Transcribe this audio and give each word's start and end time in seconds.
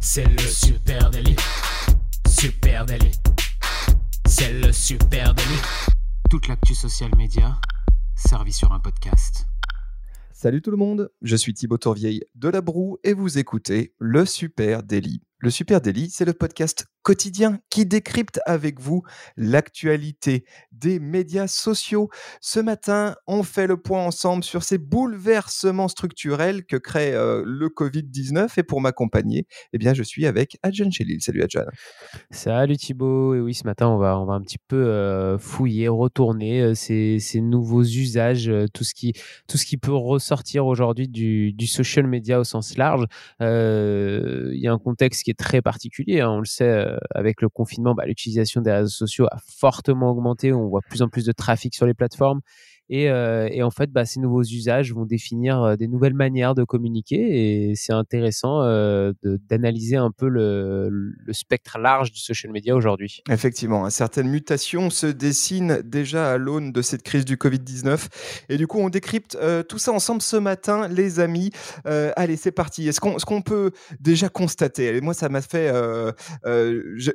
C'est 0.00 0.26
le 0.26 0.38
super 0.38 1.10
délit. 1.10 1.34
Super 2.28 2.86
délit. 2.86 3.10
C'est 4.26 4.52
le 4.52 4.70
super 4.70 5.34
délit. 5.34 5.60
Toute 6.30 6.46
l'actu 6.46 6.74
social 6.74 7.10
média 7.16 7.58
servie 8.14 8.52
sur 8.52 8.72
un 8.72 8.78
podcast. 8.80 9.46
Salut 10.32 10.62
tout 10.62 10.70
le 10.70 10.76
monde, 10.76 11.10
je 11.22 11.36
suis 11.36 11.54
Thibaut 11.54 11.78
Tourvieille 11.78 12.22
de 12.34 12.48
La 12.48 12.60
Broue 12.60 12.98
et 13.02 13.12
vous 13.12 13.38
écoutez 13.38 13.94
le 13.98 14.24
Super 14.24 14.82
Délit. 14.82 15.22
Le 15.38 15.50
Super 15.50 15.80
Délit, 15.80 16.10
c'est 16.10 16.24
le 16.24 16.32
podcast 16.32 16.86
quotidien 17.04 17.60
qui 17.70 17.86
décrypte 17.86 18.40
avec 18.46 18.80
vous 18.80 19.02
l'actualité 19.36 20.44
des 20.72 20.98
médias 20.98 21.46
sociaux. 21.46 22.08
Ce 22.40 22.58
matin, 22.58 23.14
on 23.26 23.42
fait 23.42 23.66
le 23.66 23.76
point 23.76 24.04
ensemble 24.04 24.42
sur 24.42 24.64
ces 24.64 24.78
bouleversements 24.78 25.88
structurels 25.88 26.64
que 26.64 26.76
crée 26.76 27.14
euh, 27.14 27.42
le 27.46 27.68
Covid-19 27.68 28.48
et 28.56 28.62
pour 28.62 28.80
m'accompagner, 28.80 29.46
eh 29.72 29.78
bien, 29.78 29.94
je 29.94 30.02
suis 30.02 30.26
avec 30.26 30.56
Adjan 30.62 30.90
Chelil. 30.90 31.20
Salut 31.20 31.42
Adjan. 31.42 31.66
Salut 32.30 32.76
Thibaut. 32.76 33.34
Et 33.34 33.40
oui, 33.40 33.54
ce 33.54 33.64
matin, 33.64 33.88
on 33.88 33.98
va, 33.98 34.18
on 34.18 34.24
va 34.24 34.34
un 34.34 34.40
petit 34.40 34.58
peu 34.58 34.86
euh, 34.86 35.36
fouiller, 35.38 35.88
retourner 35.88 36.62
euh, 36.62 36.74
ces, 36.74 37.20
nouveaux 37.42 37.84
usages, 37.84 38.50
tout, 38.72 38.84
ce 38.84 38.94
qui, 38.94 39.12
tout 39.46 39.58
ce 39.58 39.66
qui 39.66 39.76
peut 39.76 39.92
ressortir 39.92 40.64
aujourd'hui 40.64 41.08
du, 41.08 41.54
social 41.66 42.06
media 42.06 42.40
au 42.40 42.44
sens 42.44 42.78
large. 42.78 43.04
Il 43.40 44.58
y 44.58 44.66
a 44.66 44.72
un 44.72 44.78
contexte 44.78 45.24
qui 45.24 45.30
est 45.30 45.38
très 45.38 45.60
particulier, 45.60 46.20
hein, 46.20 46.30
on 46.30 46.38
le 46.38 46.46
sait 46.46 46.93
avec 47.14 47.42
le 47.42 47.48
confinement, 47.48 47.94
bah, 47.94 48.04
l'utilisation 48.06 48.60
des 48.60 48.72
réseaux 48.72 48.88
sociaux 48.88 49.26
a 49.30 49.38
fortement 49.58 50.10
augmenté. 50.10 50.52
On 50.52 50.68
voit 50.68 50.82
plus 50.88 51.02
en 51.02 51.08
plus 51.08 51.24
de 51.24 51.32
trafic 51.32 51.74
sur 51.74 51.86
les 51.86 51.94
plateformes. 51.94 52.40
Et, 52.90 53.08
euh, 53.08 53.48
et, 53.50 53.62
en 53.62 53.70
fait, 53.70 53.90
bah, 53.90 54.04
ces 54.04 54.20
nouveaux 54.20 54.42
usages 54.42 54.92
vont 54.92 55.06
définir 55.06 55.62
euh, 55.62 55.76
des 55.76 55.88
nouvelles 55.88 56.14
manières 56.14 56.54
de 56.54 56.64
communiquer. 56.64 57.70
Et 57.70 57.74
c'est 57.74 57.92
intéressant 57.92 58.62
euh, 58.62 59.12
d'analyser 59.22 59.96
un 59.96 60.10
peu 60.10 60.28
le, 60.28 61.14
spectre 61.32 61.78
large 61.78 62.12
du 62.12 62.20
social 62.20 62.52
media 62.52 62.76
aujourd'hui. 62.76 63.22
Effectivement, 63.30 63.86
hein, 63.86 63.90
certaines 63.90 64.28
mutations 64.28 64.90
se 64.90 65.06
dessinent 65.06 65.80
déjà 65.82 66.32
à 66.32 66.38
l'aune 66.38 66.72
de 66.72 66.82
cette 66.82 67.02
crise 67.02 67.24
du 67.24 67.36
Covid-19. 67.36 68.08
Et 68.50 68.56
du 68.56 68.66
coup, 68.66 68.78
on 68.78 68.90
décrypte 68.90 69.38
tout 69.68 69.78
ça 69.78 69.92
ensemble 69.92 70.22
ce 70.22 70.36
matin, 70.36 70.88
les 70.88 71.20
amis. 71.20 71.50
Allez, 71.84 72.36
c'est 72.36 72.52
parti. 72.52 72.88
Est-ce 72.88 73.00
qu'on 73.00 73.42
peut 73.42 73.72
déjà 74.00 74.28
constater? 74.28 74.96
Et 74.96 75.00
Moi, 75.00 75.14
ça 75.14 75.28
m'a 75.28 75.42
fait. 75.42 75.72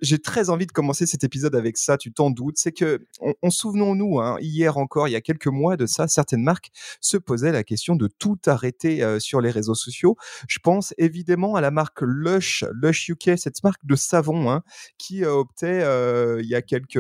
J'ai 0.02 0.20
très 0.20 0.50
envie 0.50 0.66
de 0.66 0.72
commencer 0.72 1.06
cet 1.06 1.23
épisode 1.23 1.56
avec 1.56 1.78
ça, 1.78 1.97
tu 1.97 2.12
t'en 2.12 2.31
doutes. 2.31 2.58
C'est 2.58 2.72
que, 2.72 3.06
on, 3.22 3.34
on 3.42 3.50
souvenons-nous, 3.50 4.20
hein, 4.20 4.38
hier 4.42 4.78
encore, 4.78 5.08
il 5.08 5.12
y 5.12 5.16
a 5.16 5.22
quelques 5.22 5.47
mois, 5.47 5.59
mois 5.60 5.78
de 5.78 5.86
ça, 5.86 6.08
certaines 6.08 6.42
marques 6.42 6.72
se 7.02 7.18
posaient 7.18 7.52
la 7.52 7.64
question 7.64 7.96
de 7.96 8.08
tout 8.08 8.38
arrêter 8.48 9.04
euh, 9.04 9.20
sur 9.20 9.42
les 9.42 9.52
réseaux 9.52 9.76
sociaux. 9.76 10.16
Je 10.48 10.60
pense 10.60 10.94
évidemment 10.98 11.56
à 11.56 11.62
la 11.62 11.70
marque 11.70 12.02
Lush, 12.02 12.64
Lush 12.72 13.10
UK, 13.10 13.38
cette 13.38 13.64
marque 13.64 13.86
de 13.86 13.96
savon 13.96 14.50
hein, 14.50 14.64
qui 14.98 15.24
euh, 15.24 15.34
optait 15.34 15.82
euh, 15.84 16.40
il 16.42 16.48
y 16.48 16.56
a 16.56 16.62
quelques 16.62 16.98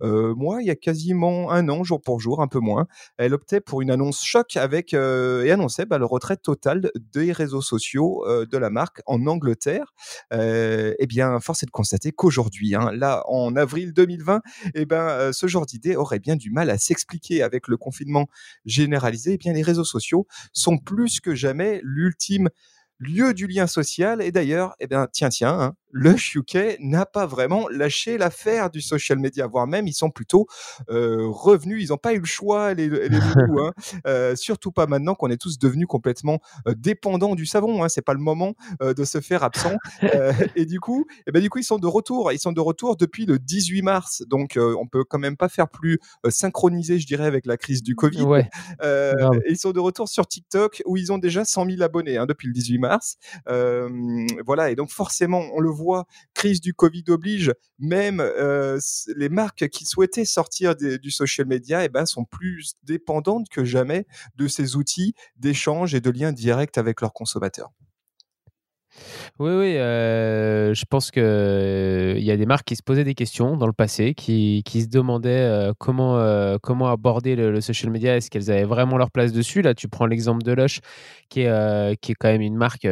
mois, 0.00 0.62
il 0.62 0.66
y 0.66 0.70
a 0.70 0.76
quasiment 0.76 1.50
un 1.50 1.68
an, 1.68 1.84
jour 1.84 2.00
pour 2.00 2.20
jour, 2.20 2.40
un 2.40 2.48
peu 2.48 2.58
moins, 2.58 2.86
elle 3.18 3.34
optait 3.34 3.60
pour 3.60 3.82
une 3.82 3.90
annonce 3.90 4.24
choc 4.24 4.56
avec 4.56 4.94
et 4.94 5.50
annonçait 5.50 5.84
bah, 5.84 5.98
le 5.98 6.06
retrait 6.06 6.36
total 6.36 6.90
des 7.12 7.32
réseaux 7.32 7.60
sociaux 7.60 8.24
de 8.26 8.58
la 8.58 8.70
marque 8.70 9.02
en 9.06 9.26
Angleterre. 9.26 9.92
eh 10.32 11.06
bien, 11.06 11.38
force 11.40 11.62
est 11.62 11.66
de 11.66 11.70
constater 11.70 12.12
qu'aujourd'hui, 12.12 12.74
hein, 12.74 12.90
là, 12.92 13.22
en 13.26 13.54
avril 13.56 13.92
2020, 13.92 14.40
eh 14.74 14.86
ben, 14.86 15.32
ce 15.32 15.46
genre 15.46 15.66
d'idée 15.66 15.96
aurait 15.96 16.18
bien 16.18 16.36
du 16.36 16.50
mal 16.50 16.70
à 16.70 16.78
s'expliquer 16.78 17.42
avec 17.42 17.68
le 17.68 17.76
confinement 17.90 18.28
généralisé, 18.64 19.34
eh 19.34 19.38
bien 19.38 19.52
les 19.52 19.62
réseaux 19.62 19.84
sociaux 19.84 20.26
sont 20.52 20.78
plus 20.78 21.20
que 21.20 21.34
jamais 21.34 21.80
l'ultime 21.82 22.48
lieu 23.00 23.34
du 23.34 23.46
lien 23.46 23.66
social. 23.66 24.22
Et 24.22 24.30
d'ailleurs, 24.30 24.74
eh 24.78 24.86
bien, 24.86 25.08
tiens, 25.12 25.30
tiens, 25.30 25.58
hein, 25.60 25.74
le 25.92 26.14
UK 26.14 26.78
n'a 26.80 27.06
pas 27.06 27.26
vraiment 27.26 27.68
lâché 27.68 28.18
l'affaire 28.18 28.70
du 28.70 28.80
social 28.80 29.18
media, 29.18 29.46
voire 29.46 29.66
même 29.66 29.86
ils 29.86 29.94
sont 29.94 30.10
plutôt 30.10 30.46
euh, 30.90 31.26
revenus. 31.28 31.82
Ils 31.82 31.88
n'ont 31.90 31.96
pas 31.96 32.14
eu 32.14 32.20
le 32.20 32.26
choix, 32.26 32.74
les, 32.74 32.88
les 32.88 33.08
hein. 33.16 33.72
euh, 34.06 34.36
surtout 34.36 34.72
pas 34.72 34.86
maintenant 34.86 35.14
qu'on 35.14 35.30
est 35.30 35.40
tous 35.40 35.58
devenus 35.58 35.86
complètement 35.86 36.40
dépendants 36.76 37.34
du 37.34 37.46
savon. 37.46 37.82
Hein. 37.82 37.88
C'est 37.88 38.04
pas 38.04 38.14
le 38.14 38.20
moment 38.20 38.54
euh, 38.82 38.94
de 38.94 39.04
se 39.04 39.20
faire 39.20 39.42
absent. 39.42 39.76
Et 40.56 40.66
du 40.66 40.80
coup, 40.80 41.06
eh 41.26 41.32
ben, 41.32 41.42
du 41.42 41.50
coup, 41.50 41.58
ils 41.58 41.64
sont 41.64 41.78
de 41.78 41.86
retour. 41.86 42.32
Ils 42.32 42.38
sont 42.38 42.52
de 42.52 42.60
retour 42.60 42.96
depuis 42.96 43.26
le 43.26 43.38
18 43.38 43.82
mars. 43.82 44.22
Donc, 44.28 44.58
on 44.58 44.86
peut 44.86 45.04
quand 45.04 45.18
même 45.18 45.36
pas 45.36 45.48
faire 45.48 45.68
plus 45.68 45.98
synchronisé, 46.28 46.98
je 46.98 47.06
dirais, 47.06 47.26
avec 47.26 47.46
la 47.46 47.56
crise 47.56 47.82
du 47.82 47.94
Covid. 47.94 48.22
Ouais. 48.22 48.48
ils 49.48 49.58
sont 49.58 49.72
de 49.72 49.80
retour 49.80 50.08
sur 50.08 50.26
TikTok 50.26 50.82
où 50.86 50.96
ils 50.96 51.12
ont 51.12 51.18
déjà 51.18 51.44
100 51.44 51.66
000 51.66 51.82
abonnés 51.82 52.16
hein, 52.16 52.26
depuis 52.26 52.46
le 52.46 52.52
18 52.52 52.78
mars. 52.78 53.16
voilà. 54.46 54.70
Et 54.70 54.76
donc, 54.76 54.90
forcément, 54.90 55.42
on 55.54 55.60
le 55.60 55.70
voit, 55.70 55.79
crise 56.34 56.60
du 56.60 56.74
Covid 56.74 57.04
oblige, 57.08 57.52
même 57.78 58.20
euh, 58.20 58.78
les 59.16 59.28
marques 59.28 59.68
qui 59.68 59.84
souhaitaient 59.84 60.24
sortir 60.24 60.76
du 60.76 61.10
social 61.10 61.46
media 61.46 61.84
eh 61.84 61.88
ben, 61.88 62.06
sont 62.06 62.24
plus 62.24 62.74
dépendantes 62.82 63.48
que 63.48 63.64
jamais 63.64 64.06
de 64.36 64.48
ces 64.48 64.76
outils 64.76 65.14
d'échange 65.36 65.94
et 65.94 66.00
de 66.00 66.10
lien 66.10 66.32
direct 66.32 66.78
avec 66.78 67.00
leurs 67.00 67.12
consommateurs. 67.12 67.70
Oui, 69.38 69.50
oui, 69.52 69.76
euh, 69.76 70.74
je 70.74 70.84
pense 70.84 71.10
qu'il 71.10 71.22
euh, 71.22 72.18
y 72.18 72.30
a 72.30 72.36
des 72.36 72.46
marques 72.46 72.66
qui 72.66 72.76
se 72.76 72.82
posaient 72.82 73.04
des 73.04 73.14
questions 73.14 73.56
dans 73.56 73.66
le 73.66 73.72
passé, 73.72 74.14
qui, 74.14 74.62
qui 74.64 74.82
se 74.82 74.88
demandaient 74.88 75.30
euh, 75.30 75.72
comment, 75.78 76.20
comment 76.62 76.88
aborder 76.88 77.36
le, 77.36 77.60
social 77.60 77.90
media, 77.90 78.16
est-ce 78.16 78.30
qu'elles 78.30 78.50
avaient 78.50 78.64
vraiment 78.64 78.96
leur 78.98 79.10
place 79.10 79.32
dessus? 79.32 79.62
Là, 79.62 79.74
tu 79.74 79.88
prends 79.88 80.06
l'exemple 80.06 80.42
de 80.42 80.52
Lush, 80.52 80.80
qui 81.28 81.40
est, 81.42 82.00
qui 82.00 82.12
est 82.12 82.14
quand 82.14 82.28
même 82.28 82.42
une 82.42 82.56
marque 82.56 82.86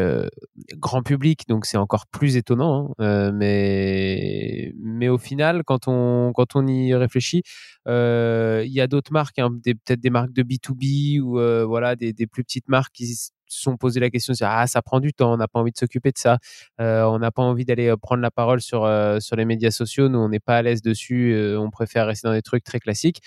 grand 0.76 1.02
public, 1.02 1.44
donc 1.48 1.66
c'est 1.66 1.76
encore 1.76 2.06
plus 2.06 2.36
étonnant. 2.36 2.94
Hein, 2.98 3.32
mais, 3.32 4.72
mais 4.82 5.08
au 5.08 5.18
final, 5.18 5.62
quand 5.64 5.88
on, 5.88 6.32
quand 6.34 6.56
on 6.56 6.66
y 6.66 6.94
réfléchit, 6.94 7.42
il 7.86 8.70
y 8.72 8.80
a 8.80 8.86
d'autres 8.86 9.12
marques, 9.12 9.38
hein, 9.38 9.50
peut-être 9.64 10.00
des 10.00 10.10
marques 10.10 10.32
de 10.32 10.42
B2B 10.42 11.20
ou 11.20 11.38
voilà, 11.68 11.96
des, 11.96 12.12
des 12.12 12.26
plus 12.26 12.44
petites 12.44 12.68
marques 12.68 12.92
qui 12.94 13.06
sont 13.48 13.76
posé 13.76 14.00
la 14.00 14.10
question 14.10 14.34
ah 14.42 14.66
ça 14.66 14.82
prend 14.82 15.00
du 15.00 15.12
temps 15.12 15.32
on 15.32 15.36
n'a 15.36 15.48
pas 15.48 15.60
envie 15.60 15.72
de 15.72 15.78
s'occuper 15.78 16.10
de 16.12 16.18
ça. 16.18 16.38
Euh, 16.80 17.04
on 17.04 17.18
n'a 17.18 17.30
pas 17.30 17.42
envie 17.42 17.64
d'aller 17.64 17.94
prendre 18.00 18.22
la 18.22 18.30
parole 18.30 18.60
sur 18.60 18.88
sur 19.20 19.36
les 19.36 19.44
médias 19.44 19.70
sociaux. 19.70 20.08
Nous 20.08 20.18
on 20.18 20.28
n'est 20.28 20.40
pas 20.40 20.56
à 20.56 20.62
l'aise 20.62 20.82
dessus 20.82 21.36
on 21.58 21.70
préfère 21.70 22.06
rester 22.06 22.28
dans 22.28 22.34
des 22.34 22.42
trucs 22.42 22.64
très 22.64 22.80
classiques. 22.80 23.22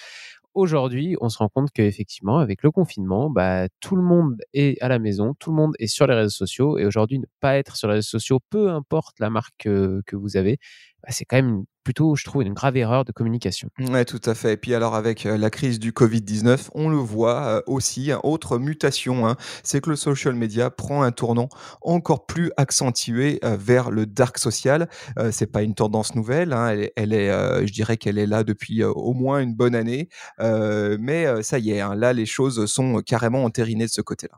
Aujourd'hui, 0.54 1.16
on 1.22 1.30
se 1.30 1.38
rend 1.38 1.48
compte 1.48 1.72
qu'effectivement, 1.72 2.40
avec 2.40 2.62
le 2.62 2.72
confinement, 2.72 3.30
bah, 3.30 3.70
tout 3.80 3.96
le 3.96 4.02
monde 4.02 4.36
est 4.54 4.82
à 4.82 4.90
la 4.90 5.00
maison, 5.00 5.34
tout 5.40 5.50
le 5.50 5.56
monde 5.56 5.74
est 5.80 5.88
sur 5.88 6.08
les 6.08 6.14
réseaux 6.14 6.30
sociaux. 6.30 6.78
Et 6.78 6.86
aujourd'hui, 6.86 7.20
ne 7.20 7.26
pas 7.40 7.56
être 7.58 7.78
sur 7.78 7.88
les 7.88 7.96
réseaux 7.96 8.10
sociaux, 8.20 8.40
peu 8.50 8.70
importe 8.70 9.20
la 9.22 9.30
marque 9.30 9.54
que, 9.60 10.02
vous 10.12 10.36
avez, 10.36 10.58
bah, 11.04 11.10
c'est 11.12 11.24
quand 11.24 11.38
même 11.38 11.64
plutôt, 11.84 12.16
je 12.16 12.26
trouve, 12.26 12.44
une 12.44 12.54
grave 12.54 12.78
erreur 12.78 13.06
de 13.06 13.12
communication. 13.12 13.70
Oui, 13.80 14.06
tout 14.06 14.22
à 14.26 14.34
fait. 14.34 14.54
Et 14.54 14.58
puis 14.58 14.74
alors, 14.74 14.96
avec 14.96 15.26
euh, 15.26 15.38
la 15.38 15.50
crise 15.50 15.80
du 15.80 15.92
Covid-19, 15.92 16.70
on 16.74 16.90
le 16.90 16.98
voit 16.98 17.42
euh, 17.44 17.62
aussi, 17.68 18.12
hein, 18.12 18.20
autre 18.24 18.58
mutation, 18.58 19.28
hein, 19.28 19.36
c'est 19.64 19.82
que 19.82 19.90
le 19.90 19.96
social 19.96 20.36
media 20.36 20.70
prend 20.70 21.04
un 21.04 21.12
tournant 21.12 21.50
encore 21.82 22.26
plus 22.26 22.52
accentué 22.58 23.40
euh, 23.44 23.58
vers 23.60 23.92
le 23.92 24.06
dark 24.06 24.38
social. 24.38 24.90
Euh, 25.18 25.32
c'est 25.32 25.52
pas 25.52 25.64
une 25.64 25.76
tendance 25.76 26.16
nouvelle, 26.16 26.54
hein, 26.54 26.76
elle, 26.96 27.14
est, 27.14 27.32
je 27.66 27.72
dirais 27.72 27.98
qu'elle 27.98 28.18
est 28.18 28.28
là 28.28 28.44
depuis 28.44 28.84
au 28.84 29.14
moins 29.14 29.40
une 29.40 29.56
bonne 29.56 29.76
année, 29.76 30.10
mais 30.40 31.44
ça 31.44 31.60
y 31.60 31.72
est, 31.72 31.96
là, 31.96 32.14
les 32.14 32.26
choses 32.26 32.66
sont 32.66 33.02
carrément 33.02 33.44
entérinées 33.44 33.86
de 33.86 33.92
ce 33.92 34.02
côté-là. 34.02 34.38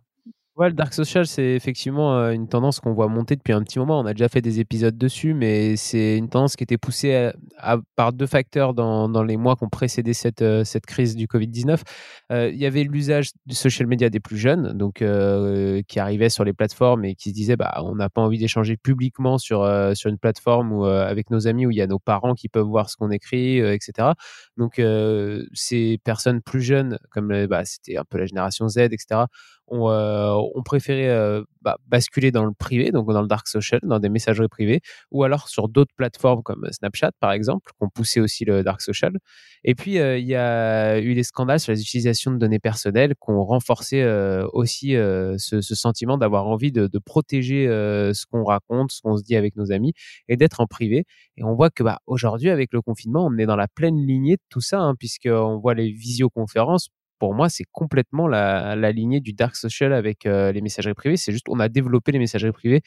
Le 0.68 0.74
dark 0.74 0.94
social, 0.94 1.28
c'est 1.28 1.51
effectivement 1.56 2.18
euh, 2.18 2.31
une 2.31 2.47
tendance 2.47 2.79
qu'on 2.79 2.94
voit 2.94 3.07
monter 3.07 3.35
depuis 3.35 3.53
un 3.53 3.62
petit 3.63 3.79
moment. 3.79 4.00
On 4.00 4.06
a 4.06 4.13
déjà 4.13 4.29
fait 4.29 4.41
des 4.41 4.59
épisodes 4.59 4.97
dessus, 4.97 5.34
mais 5.34 5.75
c'est 5.75 6.18
une 6.18 6.29
tendance 6.29 6.56
qui 6.56 6.63
était 6.63 6.78
poussée 6.78 7.31
par 7.96 8.13
deux 8.13 8.28
facteurs 8.28 8.73
dans, 8.73 9.23
les 9.23 9.38
mois 9.38 9.56
qui 9.56 9.63
ont 9.63 9.69
précédé 9.69 10.13
cette, 10.13 10.41
euh, 10.41 10.63
crise 10.88 11.16
du 11.16 11.28
Covid-19. 11.28 11.81
Euh, 12.31 12.50
il 12.50 12.57
y 12.57 12.66
avait 12.66 12.84
l'usage 12.84 13.31
du 13.46 13.56
social 13.56 13.88
media 13.88 14.09
des 14.09 14.19
plus 14.19 14.38
jeunes, 14.38 14.73
donc 14.73 15.03
qui 15.88 16.00
arrivaient 16.00 16.29
sur 16.29 16.44
les 16.44 16.53
plateformes 16.53 17.06
et 17.06 17.16
qui 17.16 17.29
se 17.29 17.34
disaient 17.34 17.56
bah, 17.56 17.73
on 17.84 17.96
n'a 17.96 18.09
pas 18.09 18.22
envie 18.22 18.38
d'échanger 18.38 18.78
publiquement 18.78 19.38
sur, 19.38 19.70
sur 19.96 20.09
une 20.09 20.17
plateforme 20.17 20.72
ou 20.72 20.85
avec 20.85 21.29
nos 21.29 21.47
amis 21.47 21.66
où 21.66 21.72
il 21.72 21.78
y 21.78 21.82
a 21.82 21.88
nos 21.88 21.99
parents 21.99 22.34
qui 22.34 22.49
peuvent 22.49 22.66
voir 22.66 22.90
ce 22.90 22.97
qu'on 22.97 23.11
écrit, 23.11 23.59
etc. 23.59 24.09
Donc, 24.58 24.82
ces 25.53 25.99
personnes 26.03 26.41
plus 26.41 26.61
jeunes, 26.61 26.99
comme 27.11 27.46
bah, 27.47 27.66
c'était 27.66 27.97
un 27.97 28.03
peu 28.03 28.17
la 28.17 28.26
génération 28.26 28.67
Z, 28.67 28.78
etc., 28.78 29.26
ont, 29.68 29.90
euh, 29.90 30.34
ont 30.34 30.64
préféré 30.64 31.10
euh, 31.10 31.44
bah, 31.62 31.78
basculer 31.88 32.32
dans 32.32 32.46
le 32.46 32.54
privé, 32.54 32.92
donc 32.92 33.12
dans 33.12 33.22
le 33.22 33.28
dark 33.28 33.48
social, 33.48 33.80
dans 33.84 34.00
des 34.00 34.10
messageries 34.10 34.48
privées, 34.48 34.82
ou 35.12 35.24
alors 35.24 35.48
sur 35.48 35.70
d'autres 35.70 35.94
plateformes 35.96 36.44
comme 36.44 36.68
Snapchat, 36.72 37.12
par 37.20 37.32
exemple, 37.32 37.72
qui 37.72 37.86
ont 37.86 37.90
poussé 37.90 38.20
aussi 38.20 38.46
le 38.46 38.64
dark 38.64 38.82
social. 38.82 39.14
Et 39.66 39.76
puis, 39.76 39.98
euh, 40.00 40.18
il 40.18 40.26
y 40.26 40.36
a 40.36 41.00
eu 41.00 41.16
des 41.16 41.24
scandales 41.24 41.60
sur 41.60 41.72
les 41.72 41.82
utilisations 41.82 42.32
de 42.32 42.38
données 42.38 42.60
personnelles 42.60 43.16
qui 43.16 43.32
ont 43.32 43.44
renforcé 43.46 44.02
euh, 44.02 44.46
aussi 44.52 44.96
euh, 44.96 45.36
ce, 45.38 45.62
sentiment 45.62 46.18
d'avoir 46.18 46.48
envie 46.48 46.72
de, 46.72 46.90
protéger 47.00 47.68
euh, 47.68 48.14
ce 48.14 48.26
qu'on 48.26 48.44
raconte, 48.44 48.92
ce 48.92 49.02
qu'on 49.02 49.18
se 49.18 49.24
dit 49.24 49.36
avec 49.36 49.56
nos 49.56 49.72
amis, 49.72 49.94
et 50.28 50.36
d'être 50.36 50.60
en 50.60 50.68
privé. 50.68 51.06
Et 51.38 51.44
on 51.44 51.56
voit 51.56 51.70
que 51.70 51.84
bah, 51.84 52.00
aujourd'hui, 52.08 52.50
avec 52.50 52.74
le 52.74 52.82
confinement, 52.82 53.26
on 53.26 53.38
est 53.38 53.46
dans 53.46 53.56
la 53.56 53.68
pleine 53.68 53.98
lignée 54.06 54.36
de 54.36 54.42
tout 54.50 54.62
ça, 54.62 54.80
hein, 54.80 54.96
puisqu'on 54.98 55.60
voit 55.60 55.74
les 55.74 55.92
visioconférences 55.92 56.90
pour 57.23 57.34
moi, 57.34 57.47
c'est 57.47 57.64
complètement 57.72 58.28
la, 58.28 58.91
lignée 58.91 59.22
du 59.22 59.31
dark 59.31 59.55
social 59.55 59.93
avec 59.93 60.25
les 60.25 60.61
messageries 60.61 60.93
privées. 60.93 61.16
C'est 61.16 61.31
juste, 61.31 61.47
on 61.47 61.61
a 61.61 61.70
développé 61.70 62.11
les 62.11 62.20
messageries 62.20 62.52
privées 62.52 62.81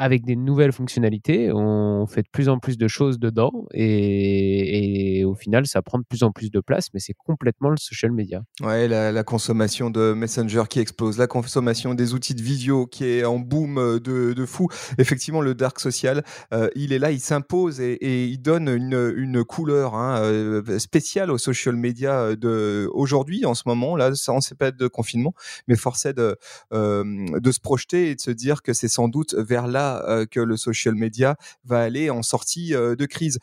avec 0.00 0.24
des 0.24 0.34
nouvelles 0.34 0.72
fonctionnalités, 0.72 1.52
on 1.52 2.06
fait 2.06 2.22
de 2.22 2.28
plus 2.32 2.48
en 2.48 2.58
plus 2.58 2.78
de 2.78 2.88
choses 2.88 3.18
dedans 3.18 3.66
et, 3.74 5.22
au 5.26 5.34
final, 5.34 5.66
ça 5.66 5.82
prend 5.82 5.98
de 5.98 6.04
plus 6.08 6.22
en 6.22 6.32
plus 6.32 6.50
de 6.50 6.60
place, 6.60 6.86
mais 6.94 7.00
c'est 7.00 7.12
complètement 7.12 7.68
le 7.68 7.76
social 7.76 8.10
media. 8.10 8.40
Ouais, 8.62 8.88
la, 8.88 9.22
consommation 9.24 9.90
de 9.90 10.14
Messenger 10.14 10.62
qui 10.70 10.80
explose, 10.80 11.18
la 11.18 11.26
consommation 11.26 11.92
des 11.92 12.14
outils 12.14 12.34
de 12.34 12.40
visio 12.40 12.86
qui 12.86 13.04
est 13.04 13.24
en 13.24 13.38
boom 13.38 13.76
euh, 13.76 14.00
de, 14.00 14.46
fou. 14.46 14.68
Effectivement, 14.96 15.42
le 15.42 15.54
dark 15.54 15.78
social, 15.78 16.24
euh, 16.54 16.70
il 16.74 16.94
est 16.94 16.98
là, 16.98 17.10
il 17.10 17.20
s'impose 17.20 17.78
et, 17.82 18.24
il 18.24 18.38
donne 18.38 18.68
une, 18.68 19.44
couleur 19.44 19.94
hein, 19.96 20.18
euh, 20.22 20.78
spéciale 20.78 21.30
au 21.30 21.36
social 21.36 21.76
media 21.76 22.34
de 22.36 22.88
aujourd'hui, 22.94 23.44
en 23.44 23.52
ce 23.52 23.64
moment, 23.66 23.96
là, 23.96 24.12
on 24.28 24.40
sait 24.40 24.54
pas 24.54 24.70
de 24.70 24.88
confinement, 24.88 25.34
mais 25.68 25.74
de, 25.74 26.38
de 26.72 27.52
se 27.52 27.60
projeter 27.60 28.10
et 28.10 28.14
de 28.14 28.20
se 28.20 28.30
dire 28.30 28.62
que 28.62 28.72
c'est 28.72 28.88
sans 28.88 29.08
doute 29.08 29.34
vers 29.34 29.66
là 29.66 29.89
euh, 29.98 30.26
que 30.26 30.40
le 30.40 30.56
social 30.56 30.94
media 30.94 31.36
va 31.64 31.80
aller 31.80 32.10
en 32.10 32.22
sortie 32.22 32.74
euh, 32.74 32.96
de 32.96 33.06
crise. 33.06 33.38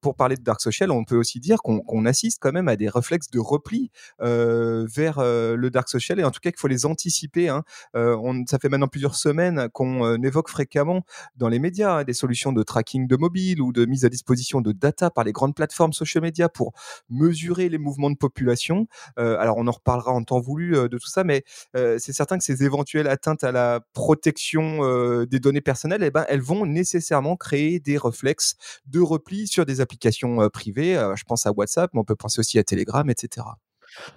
pour 0.00 0.14
parler 0.14 0.36
de 0.36 0.42
dark 0.42 0.60
social, 0.60 0.90
on 0.90 1.04
peut 1.04 1.16
aussi 1.16 1.40
dire 1.40 1.58
qu'on 1.62 2.06
assiste 2.06 2.38
quand 2.40 2.52
même 2.52 2.68
à 2.68 2.76
des 2.76 2.88
réflexes 2.88 3.30
de 3.30 3.38
repli 3.38 3.90
euh, 4.20 4.86
vers 4.88 5.20
le 5.20 5.68
dark 5.70 5.88
social 5.88 6.20
et 6.20 6.24
en 6.24 6.30
tout 6.30 6.40
cas 6.40 6.50
qu'il 6.50 6.60
faut 6.60 6.68
les 6.68 6.86
anticiper. 6.86 7.48
Hein. 7.48 7.64
Ça 7.94 8.58
fait 8.58 8.68
maintenant 8.68 8.88
plusieurs 8.88 9.14
semaines 9.14 9.68
qu'on 9.72 10.22
évoque 10.22 10.48
fréquemment 10.48 11.02
dans 11.36 11.48
les 11.48 11.58
médias 11.58 11.98
hein, 11.98 12.04
des 12.04 12.14
solutions 12.14 12.52
de 12.52 12.62
tracking 12.62 13.06
de 13.06 13.16
mobile 13.16 13.60
ou 13.60 13.72
de 13.72 13.84
mise 13.84 14.04
à 14.04 14.08
disposition 14.08 14.60
de 14.60 14.72
data 14.72 15.10
par 15.10 15.24
les 15.24 15.32
grandes 15.32 15.54
plateformes 15.54 15.92
social 15.92 16.22
media 16.22 16.48
pour 16.48 16.72
mesurer 17.08 17.68
les 17.68 17.78
mouvements 17.78 18.10
de 18.10 18.16
population. 18.16 18.86
alors 19.16 19.56
on 19.58 19.66
en 19.66 19.72
reparlera 19.72 20.12
en 20.12 20.22
temps 20.22 20.40
voulu 20.40 20.72
de 20.72 20.98
tout 20.98 21.08
ça, 21.08 21.24
mais 21.24 21.44
c'est 21.74 22.12
certain 22.12 22.38
que 22.38 22.44
ces 22.44 22.64
éventuelles 22.64 23.08
atteintes 23.08 23.44
à 23.44 23.52
la 23.52 23.80
protection 23.92 25.24
des 25.24 25.40
données 25.40 25.49
personnelles, 25.60 26.02
eh 26.04 26.10
ben, 26.10 26.24
elles 26.28 26.40
vont 26.40 26.66
nécessairement 26.66 27.36
créer 27.36 27.80
des 27.80 27.98
réflexes 27.98 28.54
de 28.86 29.00
repli 29.00 29.46
sur 29.46 29.66
des 29.66 29.80
applications 29.80 30.48
privées. 30.50 30.94
je 31.16 31.24
pense 31.24 31.46
à 31.46 31.52
WhatsApp, 31.52 31.90
mais 31.92 32.00
on 32.00 32.04
peut 32.04 32.16
penser 32.16 32.38
aussi 32.40 32.58
à 32.58 32.64
Telegram, 32.64 33.08
etc. 33.10 33.46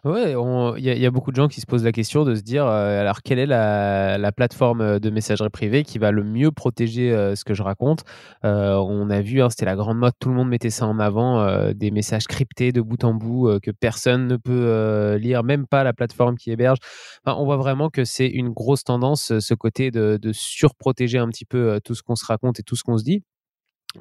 Ouais, 0.04 0.36
il 0.78 0.84
y, 0.84 1.06
a 1.06 1.12
beaucoup 1.12 1.32
de 1.32 1.36
gens 1.36 1.48
qui 1.48 1.62
se 1.62 1.66
posent 1.66 1.84
la 1.84 1.92
question 1.92 2.24
de 2.24 2.36
se 2.36 2.42
dire 2.42 2.66
alors 2.66 3.22
quelle 3.22 3.40
est 3.40 3.46
la, 3.46 4.32
plateforme 4.36 5.00
de 5.00 5.10
messagerie 5.10 5.50
privée 5.50 5.84
qui 5.84 5.98
va 6.00 6.12
le 6.12 6.24
mieux 6.24 6.52
protéger 6.52 7.12
ce 7.36 7.44
que 7.44 7.54
je 7.54 7.64
raconte? 7.64 8.04
On 8.44 9.10
a 9.10 9.22
vu, 9.22 9.42
hein, 9.42 9.50
c'était 9.50 9.66
la 9.66 9.76
grande 9.76 9.98
mode, 9.98 10.14
tout 10.20 10.30
le 10.30 10.36
monde 10.36 10.50
mettait 10.50 10.70
ça 10.70 10.86
en 10.88 11.00
avant, 11.00 11.72
des 11.74 11.92
messages 11.92 12.28
cryptés 12.28 12.72
de 12.72 12.82
bout 12.82 13.04
en 13.04 13.14
bout 13.14 13.60
que 13.62 13.72
personne 13.72 14.28
ne 14.28 14.38
peut 14.38 15.16
lire, 15.20 15.44
même 15.44 15.68
pas 15.68 15.84
la 15.84 15.94
plateforme 15.94 16.38
qui 16.38 16.52
héberge. 16.52 16.80
on 17.26 17.46
voit 17.46 17.58
vraiment 17.58 17.90
que 17.90 18.06
c'est 18.06 18.28
une 18.28 18.50
grosse 18.50 18.84
tendance, 18.84 19.40
ce 19.40 19.54
côté 19.54 19.92
de 19.92 20.32
surprotéger 20.34 21.18
un 21.18 21.28
petit 21.30 21.46
peu 21.46 21.80
tout 21.84 21.96
ce 21.96 22.04
qu'on 22.04 22.16
se 22.16 22.26
raconte 22.26 22.60
et 22.60 22.64
tout 22.64 22.76
ce 22.76 22.84
qu'on 22.84 22.98
se 22.98 23.04
dit. 23.04 23.24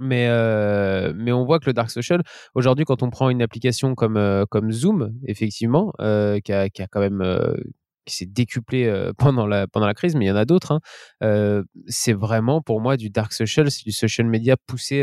Mais, 0.00 0.26
euh, 0.28 1.12
mais 1.14 1.32
on 1.32 1.44
voit 1.44 1.58
que 1.58 1.66
le 1.66 1.74
Dark 1.74 1.90
Social, 1.90 2.22
aujourd'hui, 2.54 2.84
quand 2.84 3.02
on 3.02 3.10
prend 3.10 3.28
une 3.28 3.42
application 3.42 3.94
comme, 3.94 4.16
euh, 4.16 4.44
comme 4.48 4.72
Zoom, 4.72 5.14
effectivement, 5.26 5.92
euh, 6.00 6.40
qui, 6.40 6.52
a, 6.52 6.70
qui, 6.70 6.82
a, 6.82 6.86
quand 6.86 7.00
même 7.00 7.22
qui 8.04 8.16
s'est 8.16 8.26
décuplé 8.26 8.90
pendant, 9.19 9.46
la, 9.46 9.66
pendant 9.66 9.87
la 9.87 9.94
crise, 9.94 10.14
mais 10.14 10.26
il 10.26 10.28
y 10.28 10.32
en 10.32 10.37
a 10.37 10.44
d'autres. 10.44 10.81
Hein. 11.20 11.62
C'est 11.87 12.12
vraiment 12.12 12.60
pour 12.60 12.81
moi 12.81 12.96
du 12.96 13.10
dark 13.10 13.32
social, 13.32 13.70
c'est 13.70 13.84
du 13.84 13.93
social 13.93 14.26
media 14.26 14.56
poussé 14.56 15.02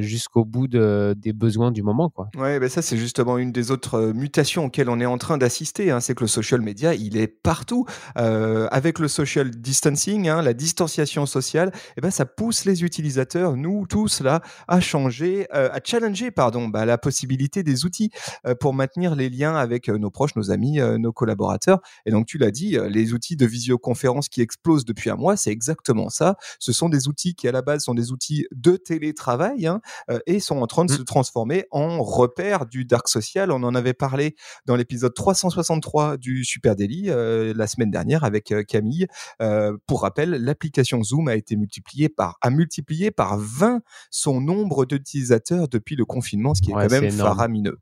jusqu'au 0.00 0.44
bout 0.44 0.68
de, 0.68 1.14
des 1.16 1.32
besoins 1.32 1.70
du 1.70 1.82
moment. 1.82 2.10
Quoi. 2.10 2.28
Ouais, 2.36 2.58
ben 2.58 2.68
ça 2.68 2.82
c'est 2.82 2.96
justement 2.96 3.38
une 3.38 3.52
des 3.52 3.70
autres 3.70 4.12
mutations 4.14 4.66
auxquelles 4.66 4.88
on 4.88 5.00
est 5.00 5.06
en 5.06 5.18
train 5.18 5.38
d'assister. 5.38 5.90
Hein. 5.90 6.00
c'est 6.00 6.14
que 6.14 6.24
le 6.24 6.28
social 6.28 6.60
media, 6.60 6.94
il 6.94 7.16
est 7.16 7.28
partout. 7.28 7.86
avec 8.14 8.98
le 8.98 9.08
social 9.08 9.50
distancing, 9.50 10.28
hein, 10.28 10.42
la 10.42 10.54
distanciation 10.54 11.26
sociale, 11.26 11.72
eh 11.96 12.00
ben, 12.00 12.10
ça 12.10 12.26
pousse 12.26 12.64
les 12.64 12.84
utilisateurs, 12.84 13.56
nous 13.56 13.86
tous 13.86 14.20
là, 14.20 14.42
à 14.68 14.80
changer, 14.80 15.46
à 15.50 15.78
challenger 15.84 16.30
pardon, 16.30 16.68
bah, 16.68 16.84
la 16.84 16.98
possibilité 16.98 17.62
des 17.62 17.84
outils 17.84 18.10
pour 18.60 18.74
maintenir 18.74 19.14
les 19.14 19.28
liens 19.28 19.54
avec 19.54 19.88
nos 19.88 20.10
proches, 20.10 20.36
nos 20.36 20.50
amis, 20.50 20.80
nos 20.98 21.12
collaborateurs. 21.12 21.80
Et 22.06 22.10
donc 22.10 22.31
tu 22.32 22.38
l'as 22.38 22.50
dit, 22.50 22.78
euh, 22.78 22.88
les 22.88 23.12
outils 23.12 23.36
de 23.36 23.44
visioconférence 23.44 24.30
qui 24.30 24.40
explosent 24.40 24.86
depuis 24.86 25.10
un 25.10 25.16
mois, 25.16 25.36
c'est 25.36 25.50
exactement 25.50 26.08
ça. 26.08 26.36
Ce 26.58 26.72
sont 26.72 26.88
des 26.88 27.06
outils 27.06 27.34
qui, 27.34 27.46
à 27.46 27.52
la 27.52 27.60
base, 27.60 27.84
sont 27.84 27.92
des 27.92 28.10
outils 28.10 28.46
de 28.52 28.76
télétravail 28.76 29.66
hein, 29.66 29.82
euh, 30.10 30.18
et 30.24 30.40
sont 30.40 30.56
en 30.56 30.66
train 30.66 30.86
de 30.86 30.92
mmh. 30.94 30.96
se 30.96 31.02
transformer 31.02 31.66
en 31.70 32.02
repères 32.02 32.64
du 32.64 32.86
dark 32.86 33.08
social. 33.08 33.52
On 33.52 33.62
en 33.64 33.74
avait 33.74 33.92
parlé 33.92 34.34
dans 34.64 34.76
l'épisode 34.76 35.12
363 35.12 36.16
du 36.16 36.42
Super 36.42 36.74
Daily 36.74 37.10
euh, 37.10 37.52
la 37.54 37.66
semaine 37.66 37.90
dernière 37.90 38.24
avec 38.24 38.54
Camille. 38.66 39.06
pour 39.86 40.00
rappel, 40.00 40.30
l'application 40.30 41.02
Zoom 41.02 41.28
a 41.28 41.34
été 41.34 41.56
multipliée 41.56 42.08
par, 42.08 42.38
a 42.40 42.48
multiplié 42.48 43.10
par 43.10 43.36
20 43.36 43.82
son 44.10 44.40
nombre 44.40 44.86
d'utilisateurs 44.86 45.68
depuis 45.68 45.96
le 45.96 46.06
confinement, 46.06 46.54
ce 46.54 46.62
qui 46.62 46.70
est 46.70 46.74
quand 46.74 46.90
même 46.90 47.10
faramineux. 47.10 47.78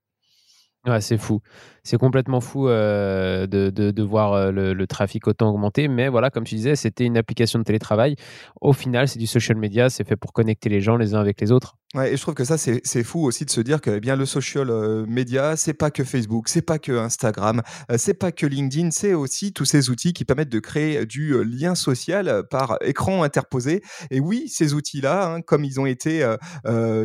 Ouais, 0.87 1.01
c'est 1.03 1.19
fou. 1.19 1.41
C'est 1.83 1.99
complètement 1.99 2.41
fou 2.41 2.69
euh, 2.69 3.47
de, 3.47 4.03
voir 4.03 4.33
euh, 4.33 4.51
le, 4.51 4.87
trafic 4.87 5.27
autant 5.27 5.51
augmenter. 5.51 5.89
Mais 5.89 6.09
voilà, 6.09 6.31
comme 6.31 6.45
tu 6.45 6.55
disais, 6.55 6.75
c'était 6.75 7.05
une 7.05 7.19
application 7.19 7.59
de 7.59 7.65
télétravail. 7.65 8.17
Au 8.63 8.73
final, 8.73 9.07
c'est 9.07 9.19
du 9.19 9.27
social 9.27 9.59
media. 9.59 9.91
C'est 9.91 10.05
fait 10.05 10.17
pour 10.17 10.33
connecter 10.33 10.71
les 10.71 10.81
gens 10.81 10.97
les 10.97 11.15
uns 11.15 11.21
avec 11.21 11.39
les 11.41 11.53
autres. 11.53 11.77
Ouais, 11.95 12.13
et 12.13 12.17
je 12.17 12.23
trouve 12.23 12.35
que 12.35 12.45
ça, 12.45 12.57
c'est 12.57 13.03
fou 13.03 13.25
aussi 13.25 13.45
de 13.45 13.51
se 13.51 13.61
dire 13.61 13.81
que 13.81 13.91
eh 13.91 14.01
bien 14.01 14.15
le 14.15 14.25
social 14.25 14.71
euh, 14.71 15.05
media, 15.07 15.57
c'est 15.57 15.75
pas 15.75 15.91
que 15.91 16.05
Facebook, 16.05 16.49
c'est 16.49 16.63
pas 16.63 16.79
que 16.79 16.93
Instagram, 16.93 17.63
c'est 17.97 18.15
pas 18.15 18.31
que 18.31 18.47
LinkedIn, 18.47 18.93
c'est 18.93 19.13
aussi 19.13 19.53
tous 19.53 19.65
ces 19.65 19.91
outils 19.91 20.13
qui 20.13 20.25
permettent 20.25 20.51
de 20.51 20.61
créer 20.61 21.05
du 21.05 21.43
lien 21.43 21.75
social 21.75 22.45
par 22.49 22.79
écran 22.83 23.25
interposé. 23.25 23.83
Et 24.11 24.21
oui, 24.21 24.49
ces 24.49 24.73
outils-là, 24.73 25.35
hein, 25.35 25.41
comme 25.41 25.65
ils 25.65 25.81
ont 25.81 25.87
été 25.87 26.25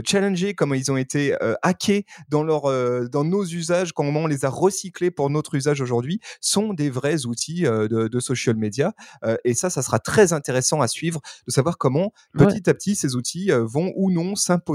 challengés, 0.06 0.54
comme 0.54 0.76
ils 0.76 0.92
ont 0.92 0.98
été 0.98 1.36
hackés 1.64 2.06
dans, 2.30 2.44
leur, 2.44 2.64
dans 3.10 3.24
nos 3.24 3.44
usages, 3.44 3.92
comment 3.92 4.22
on 4.22 4.28
les 4.28 4.46
a 4.46 4.50
recyclés 4.50 5.10
pour 5.10 5.30
notre 5.32 5.56
usage 5.56 5.82
aujourd'hui, 5.82 6.20
sont 6.42 6.74
des 6.74 6.90
vrais 6.90 7.26
outils 7.26 7.66
euh, 7.66 7.88
de, 7.88 8.20
social 8.20 8.56
media. 8.56 8.94
Euh, 9.24 9.38
et 9.44 9.54
ça, 9.54 9.70
ça 9.70 9.82
sera 9.82 10.00
très 10.00 10.34
intéressant 10.34 10.82
à 10.82 10.88
suivre, 10.88 11.22
de 11.48 11.52
savoir 11.52 11.78
comment 11.78 12.12
petit 12.38 12.70
à 12.70 12.74
petit 12.74 12.96
ces 12.96 13.16
outils 13.16 13.52
euh, 13.52 13.64
vont 13.64 13.92
ou 13.96 14.12
non 14.12 14.36
s'imposer 14.36 14.75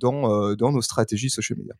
dans, 0.00 0.54
dans 0.54 0.72
nos 0.72 0.82
stratégies 0.82 1.30
social 1.30 1.58
media. 1.58 1.74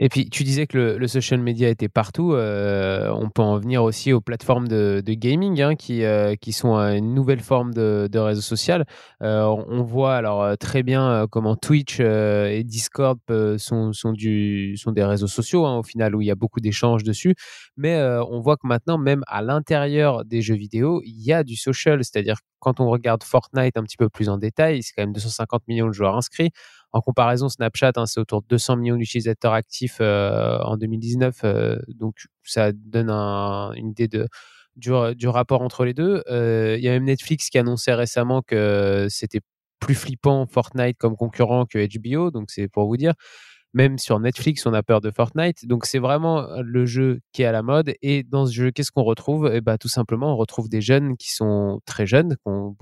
Et 0.00 0.08
puis, 0.08 0.28
tu 0.28 0.42
disais 0.42 0.66
que 0.66 0.96
le, 0.98 1.06
social 1.06 1.40
media 1.40 1.68
était 1.68 1.88
partout. 1.88 2.32
Euh, 2.32 3.12
on 3.14 3.30
peut 3.30 3.42
en 3.42 3.58
venir 3.58 3.84
aussi 3.84 4.12
aux 4.12 4.20
plateformes 4.20 4.66
de, 4.66 5.00
gaming 5.06 5.62
hein, 5.62 5.76
qui, 5.76 6.02
euh, 6.02 6.34
qui 6.34 6.52
sont 6.52 6.74
une 6.74 7.14
nouvelle 7.14 7.38
forme 7.40 7.72
de, 7.72 8.18
réseau 8.18 8.40
social. 8.40 8.86
Euh, 9.22 9.44
on 9.44 9.84
voit 9.84 10.16
alors 10.16 10.58
très 10.58 10.82
bien 10.82 11.26
comment 11.30 11.54
Twitch 11.54 12.00
et 12.00 12.64
Discord 12.64 13.20
sont, 13.56 13.92
sont 13.92 14.12
des 14.12 15.04
réseaux 15.04 15.28
sociaux 15.28 15.64
hein, 15.64 15.78
au 15.78 15.84
final 15.84 16.16
où 16.16 16.20
il 16.20 16.26
y 16.26 16.30
a 16.32 16.34
beaucoup 16.34 16.60
d'échanges 16.60 17.04
dessus. 17.04 17.36
Mais 17.76 17.96
on 18.28 18.40
voit 18.40 18.56
que 18.56 18.66
maintenant, 18.66 18.98
même 18.98 19.22
à 19.28 19.42
l'intérieur 19.42 20.24
des 20.24 20.42
jeux 20.42 20.56
vidéo, 20.56 21.02
il 21.04 21.22
y 21.24 21.32
a 21.32 21.44
du 21.44 21.54
social. 21.54 22.02
C'est-à-dire 22.02 22.38
quand 22.58 22.80
on 22.80 22.88
regarde 22.88 23.22
Fortnite 23.22 23.76
un 23.76 23.82
petit 23.84 23.96
peu 23.96 24.08
plus 24.08 24.28
en 24.28 24.38
détail, 24.38 24.82
c'est 24.82 24.92
quand 24.96 25.02
même 25.02 25.12
250 25.12 25.62
millions 25.68 25.86
de 25.86 25.92
joueurs 25.92 26.16
inscrits. 26.16 26.50
En 26.94 27.00
comparaison, 27.00 27.48
Snapchat, 27.48 27.90
hein, 27.96 28.06
c'est 28.06 28.20
autour 28.20 28.40
de 28.42 28.46
200 28.46 28.76
millions 28.76 28.96
d'utilisateurs 28.96 29.52
actifs 29.52 29.98
euh, 30.00 30.60
en 30.60 30.76
2019. 30.76 31.40
Euh, 31.42 31.76
donc, 31.88 32.14
ça 32.44 32.70
donne 32.70 33.10
une 33.10 33.88
idée 33.88 34.08
du, 34.76 35.26
rapport 35.26 35.62
entre 35.62 35.84
les 35.84 35.92
deux. 35.92 36.22
Euh, 36.30 36.76
il 36.78 36.84
y 36.84 36.88
a 36.88 36.92
même 36.92 37.02
Netflix 37.02 37.50
qui 37.50 37.58
annonçait 37.58 37.94
récemment 37.94 38.42
que 38.42 39.08
c'était 39.10 39.40
plus 39.80 39.96
flippant 39.96 40.46
Fortnite 40.46 40.96
comme 40.96 41.16
concurrent 41.16 41.66
que 41.66 41.84
HBO. 41.84 42.30
Donc, 42.30 42.52
c'est 42.52 42.68
pour 42.68 42.86
vous 42.86 42.96
dire. 42.96 43.14
Même 43.72 43.98
sur 43.98 44.20
Netflix, 44.20 44.64
on 44.64 44.72
a 44.72 44.84
peur 44.84 45.00
de 45.00 45.10
Fortnite. 45.10 45.66
Donc, 45.66 45.86
c'est 45.86 45.98
vraiment 45.98 46.46
le 46.62 46.86
jeu 46.86 47.18
qui 47.32 47.42
est 47.42 47.46
à 47.46 47.50
la 47.50 47.64
mode. 47.64 47.92
Et 48.02 48.22
dans 48.22 48.46
ce 48.46 48.52
jeu, 48.52 48.70
qu'est-ce 48.70 48.92
qu'on 48.92 49.02
retrouve? 49.02 49.50
Eh 49.52 49.60
ben, 49.60 49.78
Tout 49.78 49.88
simplement, 49.88 50.32
on 50.32 50.36
retrouve 50.36 50.68
des 50.68 50.80
jeunes 50.80 51.16
qui 51.16 51.32
sont 51.34 51.80
très 51.86 52.06
jeunes, 52.06 52.36
qui 52.36 52.42
ont 52.46 52.76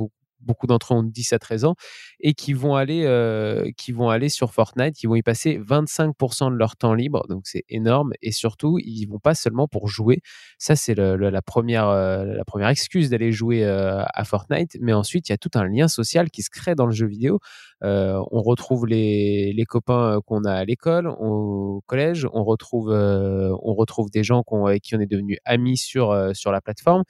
beaucoup 0.44 0.66
d'entre 0.66 0.94
eux 0.94 0.98
ont 0.98 1.02
10 1.02 1.32
à 1.32 1.38
13 1.38 1.64
ans, 1.64 1.74
et 2.20 2.34
qui 2.34 2.52
vont 2.52 2.74
aller, 2.74 3.04
euh, 3.04 3.70
qui 3.76 3.92
vont 3.92 4.08
aller 4.08 4.28
sur 4.28 4.52
Fortnite, 4.52 4.94
qui 4.94 5.06
vont 5.06 5.14
y 5.14 5.22
passer 5.22 5.58
25% 5.58 6.50
de 6.50 6.56
leur 6.56 6.76
temps 6.76 6.94
libre, 6.94 7.26
donc 7.28 7.42
c'est 7.44 7.64
énorme, 7.68 8.12
et 8.22 8.32
surtout, 8.32 8.78
ils 8.78 9.06
vont 9.06 9.18
pas 9.18 9.34
seulement 9.34 9.68
pour 9.68 9.88
jouer, 9.88 10.20
ça 10.58 10.76
c'est 10.76 10.94
la, 10.94 11.42
première, 11.42 11.88
euh, 11.88 12.24
la 12.24 12.44
première 12.44 12.68
excuse 12.68 13.10
d'aller 13.10 13.32
jouer 13.32 13.64
euh, 13.64 14.02
à 14.14 14.24
Fortnite, 14.24 14.76
mais 14.80 14.92
ensuite, 14.92 15.28
il 15.28 15.32
y 15.32 15.34
a 15.34 15.38
tout 15.38 15.50
un 15.54 15.66
lien 15.66 15.88
social 15.88 16.30
qui 16.30 16.42
se 16.42 16.50
crée 16.50 16.74
dans 16.74 16.86
le 16.86 16.92
jeu 16.92 17.06
vidéo, 17.06 17.38
on 17.84 18.42
retrouve 18.42 18.86
les, 18.86 19.52
les 19.52 19.64
copains 19.64 20.20
qu'on 20.24 20.44
a 20.44 20.52
à 20.52 20.64
l'école, 20.64 21.08
au 21.08 21.82
collège, 21.86 22.28
on 22.32 22.44
retrouve, 22.44 22.90
on 22.90 23.74
retrouve 23.74 24.08
des 24.08 24.22
gens 24.22 24.44
avec 24.66 24.82
qui 24.82 24.94
on 24.94 25.00
est 25.00 25.10
devenu 25.10 25.38
amis 25.44 25.76
sur, 25.76 26.30
sur 26.32 26.52
la 26.52 26.60
plateforme, 26.60 27.02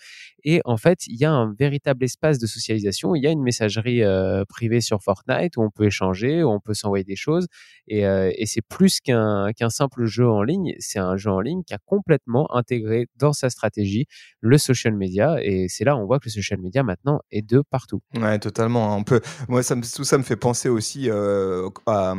et 0.44 0.60
en 0.64 0.76
fait, 0.76 1.06
il 1.06 1.16
y 1.16 1.24
a 1.24 1.30
un 1.30 1.52
véritable 1.52 2.04
espace 2.04 2.38
de 2.38 2.46
socialisation, 2.46 3.14
il 3.22 3.26
y 3.26 3.28
a 3.28 3.30
une 3.30 3.42
messagerie 3.42 4.02
privée 4.48 4.80
sur 4.80 5.02
Fortnite 5.02 5.56
où 5.56 5.62
on 5.62 5.70
peut 5.70 5.84
échanger, 5.84 6.42
où 6.42 6.48
on 6.48 6.58
peut 6.58 6.74
s'envoyer 6.74 7.04
des 7.04 7.16
choses. 7.16 7.46
Et, 7.86 8.00
et 8.00 8.46
c'est 8.46 8.62
plus 8.62 9.00
qu'un 9.00 9.52
simple 9.68 10.06
jeu 10.06 10.28
en 10.28 10.42
ligne. 10.42 10.74
C'est 10.80 10.98
un 10.98 11.16
jeu 11.16 11.30
en 11.30 11.40
ligne 11.40 11.62
qui 11.62 11.72
a 11.72 11.78
complètement 11.86 12.52
intégré 12.54 13.06
dans 13.16 13.32
sa 13.32 13.48
stratégie 13.48 14.06
le 14.40 14.58
social 14.58 14.96
media. 14.96 15.36
Et 15.40 15.68
c'est 15.68 15.84
là 15.84 15.96
on 15.96 16.04
voit 16.04 16.18
que 16.18 16.24
le 16.26 16.30
social 16.30 16.60
media 16.60 16.82
maintenant 16.82 17.20
est 17.30 17.42
de 17.42 17.62
partout. 17.70 18.00
Ouais, 18.16 18.38
totalement. 18.38 18.96
On 18.96 19.04
peut. 19.04 19.20
Moi, 19.48 19.62
ça 19.62 19.76
tout 19.76 20.04
ça 20.04 20.18
me 20.18 20.22
fait 20.22 20.36
penser 20.36 20.68
aussi 20.68 21.08
à, 21.10 22.14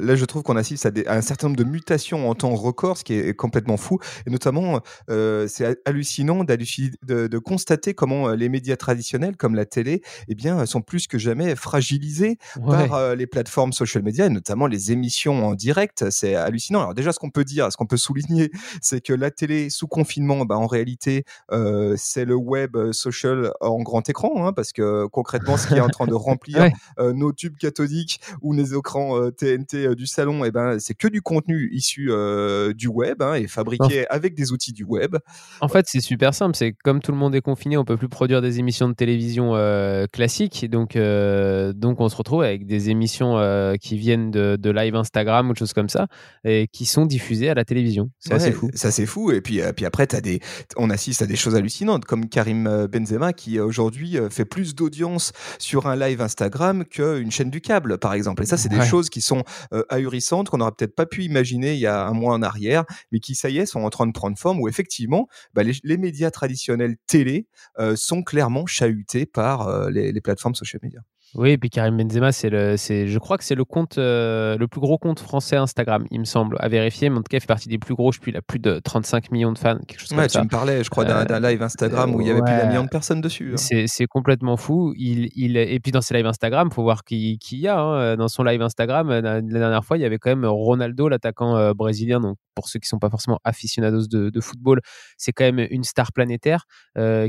là, 0.00 0.16
je 0.16 0.24
trouve 0.24 0.42
qu'on 0.42 0.56
assiste 0.56 0.86
à, 0.86 0.90
un 1.06 1.20
certain 1.20 1.48
nombre 1.48 1.58
de 1.58 1.64
mutations 1.64 2.28
en 2.28 2.34
temps 2.34 2.54
record, 2.54 2.98
ce 2.98 3.04
qui 3.04 3.14
est 3.14 3.34
complètement 3.34 3.76
fou. 3.76 3.98
Et 4.26 4.30
notamment, 4.30 4.80
c'est 5.08 5.78
hallucinant 5.84 6.44
de, 6.44 7.38
constater 7.38 7.94
comment 7.94 8.30
les 8.30 8.48
médias 8.48 8.76
traditionnels, 8.76 9.23
comme 9.32 9.54
la 9.54 9.64
télé, 9.64 10.02
eh 10.28 10.34
bien, 10.34 10.64
sont 10.66 10.82
plus 10.82 11.06
que 11.06 11.18
jamais 11.18 11.56
fragilisés 11.56 12.38
par 12.66 13.14
les 13.14 13.26
plateformes 13.26 13.72
social 13.72 14.02
media, 14.02 14.26
et 14.26 14.30
notamment 14.30 14.66
les 14.66 14.92
émissions 14.92 15.46
en 15.46 15.54
direct. 15.54 16.10
C'est 16.10 16.34
hallucinant. 16.34 16.80
Alors 16.80 16.94
déjà, 16.94 17.12
ce 17.12 17.18
qu'on 17.18 17.30
peut 17.30 17.44
dire, 17.44 17.70
ce 17.70 17.76
qu'on 17.76 17.86
peut 17.86 17.96
souligner, 17.96 18.50
c'est 18.82 19.00
que 19.00 19.12
la 19.12 19.30
télé 19.30 19.70
sous 19.70 19.86
confinement, 19.86 20.44
bah, 20.44 20.56
en 20.56 20.66
réalité, 20.66 21.24
c'est 21.96 22.24
le 22.24 22.34
web 22.34 22.76
social 22.92 23.52
en 23.60 23.80
grand 23.82 24.08
écran, 24.08 24.46
hein, 24.46 24.52
parce 24.52 24.72
que 24.72 25.06
concrètement, 25.06 25.56
ce 25.56 25.68
qui 25.68 25.74
est 25.74 25.80
en 25.80 25.88
train 25.88 26.06
de 26.06 26.14
remplir 26.14 26.70
nos 26.98 27.32
tubes 27.32 27.56
cathodiques 27.56 28.20
ou 28.42 28.52
les 28.52 28.74
écrans 28.74 29.30
TNT 29.30 29.94
du 29.94 30.06
salon, 30.06 30.44
eh 30.44 30.50
ben, 30.50 30.78
c'est 30.78 30.94
que 30.94 31.08
du 31.08 31.22
contenu 31.22 31.70
issu 31.72 32.10
du 32.74 32.88
web 32.88 33.22
hein, 33.22 33.34
et 33.34 33.46
fabriqué 33.46 34.06
avec 34.08 34.34
des 34.34 34.52
outils 34.52 34.72
du 34.72 34.84
web. 34.84 35.16
En 35.60 35.68
fait, 35.68 35.86
c'est 35.88 36.00
super 36.00 36.34
simple. 36.34 36.56
C'est 36.56 36.72
comme 36.84 37.00
tout 37.00 37.12
le 37.12 37.18
monde 37.18 37.34
est 37.34 37.40
confiné, 37.40 37.76
on 37.76 37.84
peut 37.84 37.96
plus 37.96 38.08
produire 38.08 38.42
des 38.42 38.58
émissions 38.58 38.88
de 38.88 38.94
télévision 39.14 39.54
euh, 39.54 40.06
classiques. 40.12 40.68
Donc, 40.68 40.96
euh, 40.96 41.72
donc, 41.72 42.00
on 42.00 42.08
se 42.08 42.16
retrouve 42.16 42.42
avec 42.42 42.66
des 42.66 42.90
émissions 42.90 43.38
euh, 43.38 43.76
qui 43.76 43.96
viennent 43.96 44.30
de, 44.30 44.70
live 44.70 44.96
Instagram 44.96 45.50
ou 45.50 45.52
de 45.52 45.58
choses 45.58 45.72
comme 45.72 45.88
ça 45.88 46.08
et 46.44 46.66
qui 46.66 46.84
sont 46.84 47.06
diffusées 47.06 47.48
à 47.48 47.54
la 47.54 47.64
télévision. 47.64 48.10
C'est 48.18 48.34
assez 48.34 48.50
fou. 48.50 48.70
Ça, 48.74 48.90
c'est 48.90 49.06
fou. 49.06 49.30
Et 49.30 49.40
puis, 49.40 49.60
puis 49.76 49.86
après, 49.86 50.12
as 50.14 50.20
des, 50.20 50.40
on 50.76 50.90
assiste 50.90 51.22
à 51.22 51.26
des 51.26 51.36
choses 51.36 51.54
hallucinantes 51.54 52.04
comme 52.06 52.28
Karim 52.28 52.88
Benzema 52.90 53.32
qui 53.32 53.60
aujourd'hui 53.60 54.18
fait 54.30 54.44
plus 54.44 54.74
d'audience 54.74 55.32
sur 55.60 55.86
un 55.86 55.94
live 55.94 56.20
Instagram 56.20 56.84
qu'une 56.84 57.30
chaîne 57.30 57.50
du 57.50 57.60
câble, 57.60 57.98
par 57.98 58.14
exemple. 58.14 58.42
Et 58.42 58.46
ça, 58.46 58.56
c'est 58.56 58.68
des 58.68 58.84
choses 58.84 59.10
qui 59.10 59.20
sont 59.20 59.44
ahurissantes 59.90 60.50
qu'on 60.50 60.58
n'aurait 60.58 60.72
peut-être 60.76 60.96
pas 60.96 61.06
pu 61.06 61.22
imaginer 61.22 61.74
il 61.74 61.80
y 61.80 61.86
a 61.86 62.04
un 62.04 62.12
mois 62.12 62.34
en 62.34 62.42
arrière, 62.42 62.84
mais 63.12 63.20
qui, 63.20 63.36
ça 63.36 63.48
y 63.48 63.58
est, 63.58 63.66
sont 63.66 63.82
en 63.82 63.90
train 63.90 64.08
de 64.08 64.12
prendre 64.12 64.36
forme 64.36 64.60
où 64.60 64.68
effectivement, 64.68 65.28
bah, 65.54 65.62
les, 65.62 65.96
médias 65.96 66.32
traditionnels 66.32 66.96
télé 67.06 67.46
euh, 67.78 67.94
sont 67.94 68.22
clairement 68.22 68.66
chahutés 68.66 69.03
par 69.26 69.68
euh, 69.68 69.90
les, 69.90 70.12
les 70.12 70.20
plateformes 70.20 70.54
social 70.54 70.80
media. 70.82 71.00
Oui, 71.36 71.50
et 71.50 71.58
puis 71.58 71.68
Karim 71.68 71.96
Benzema, 71.96 72.30
c'est 72.30 72.48
le, 72.48 72.76
c'est, 72.76 73.08
je 73.08 73.18
crois 73.18 73.38
que 73.38 73.44
c'est 73.44 73.56
le 73.56 73.64
compte, 73.64 73.98
euh, 73.98 74.56
le 74.56 74.68
plus 74.68 74.80
gros 74.80 74.98
compte 74.98 75.18
français 75.18 75.56
Instagram, 75.56 76.06
il 76.12 76.20
me 76.20 76.24
semble, 76.24 76.56
à 76.60 76.68
vérifier, 76.68 77.10
mais 77.10 77.16
en 77.18 77.22
tout 77.22 77.28
cas, 77.30 77.38
il 77.38 77.40
fait 77.40 77.46
partie 77.46 77.68
des 77.68 77.78
plus 77.78 77.94
gros. 77.94 78.12
Je 78.12 78.20
plus, 78.20 78.30
il 78.30 78.36
a 78.36 78.42
plus 78.42 78.60
de 78.60 78.78
35 78.78 79.32
millions 79.32 79.52
de 79.52 79.58
fans, 79.58 79.78
quelque 79.86 79.98
chose 79.98 80.10
comme 80.10 80.18
ça. 80.20 80.28
Tu 80.28 80.44
me 80.44 80.48
parlais, 80.48 80.84
je 80.84 80.90
crois, 80.90 81.04
d'un, 81.04 81.26
euh, 81.28 81.40
live 81.40 81.60
Instagram 81.60 82.14
où 82.14 82.20
il 82.20 82.28
y 82.28 82.30
avait 82.30 82.40
plus 82.40 82.54
d'un 82.54 82.68
million 82.68 82.84
de 82.84 82.88
personnes 82.88 83.20
dessus. 83.20 83.52
Hein. 83.52 83.56
C'est, 83.56 83.86
c'est 83.88 84.06
complètement 84.06 84.56
fou. 84.56 84.94
Il, 84.96 85.28
il, 85.34 85.56
et 85.56 85.80
puis 85.80 85.90
dans 85.90 86.00
ses 86.00 86.14
lives 86.14 86.26
Instagram, 86.26 86.70
faut 86.70 86.82
voir 86.82 87.02
qui, 87.02 87.38
qui 87.38 87.58
y 87.58 87.68
a. 87.68 87.80
Hein. 87.80 88.16
Dans 88.16 88.28
son 88.28 88.44
live 88.44 88.62
Instagram, 88.62 89.08
la, 89.08 89.40
dernière 89.40 89.84
fois, 89.84 89.98
il 89.98 90.02
y 90.02 90.06
avait 90.06 90.18
quand 90.18 90.30
même 90.30 90.46
Ronaldo, 90.46 91.08
l'attaquant 91.08 91.56
euh, 91.56 91.72
brésilien. 91.74 92.20
Donc 92.20 92.36
pour 92.54 92.68
ceux 92.68 92.78
qui 92.78 92.86
sont 92.86 93.00
pas 93.00 93.10
forcément 93.10 93.40
aficionados 93.42 94.06
de, 94.06 94.30
de 94.30 94.40
football, 94.40 94.80
c'est 95.18 95.32
quand 95.32 95.44
même 95.44 95.66
une 95.70 95.82
star 95.82 96.12
planétaire 96.12 96.66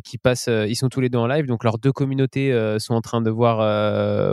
qui 0.04 0.20
passe. 0.20 0.48
ils 0.48 0.76
sont 0.76 0.90
tous 0.90 1.02
les 1.02 1.10
deux 1.10 1.18
en 1.18 1.26
live, 1.26 1.48
donc 1.48 1.64
leurs 1.64 1.80
deux 1.80 1.92
communautés 1.92 2.54
sont 2.78 2.94
en 2.94 3.02
train 3.02 3.22
de 3.22 3.32
voir 3.32 3.60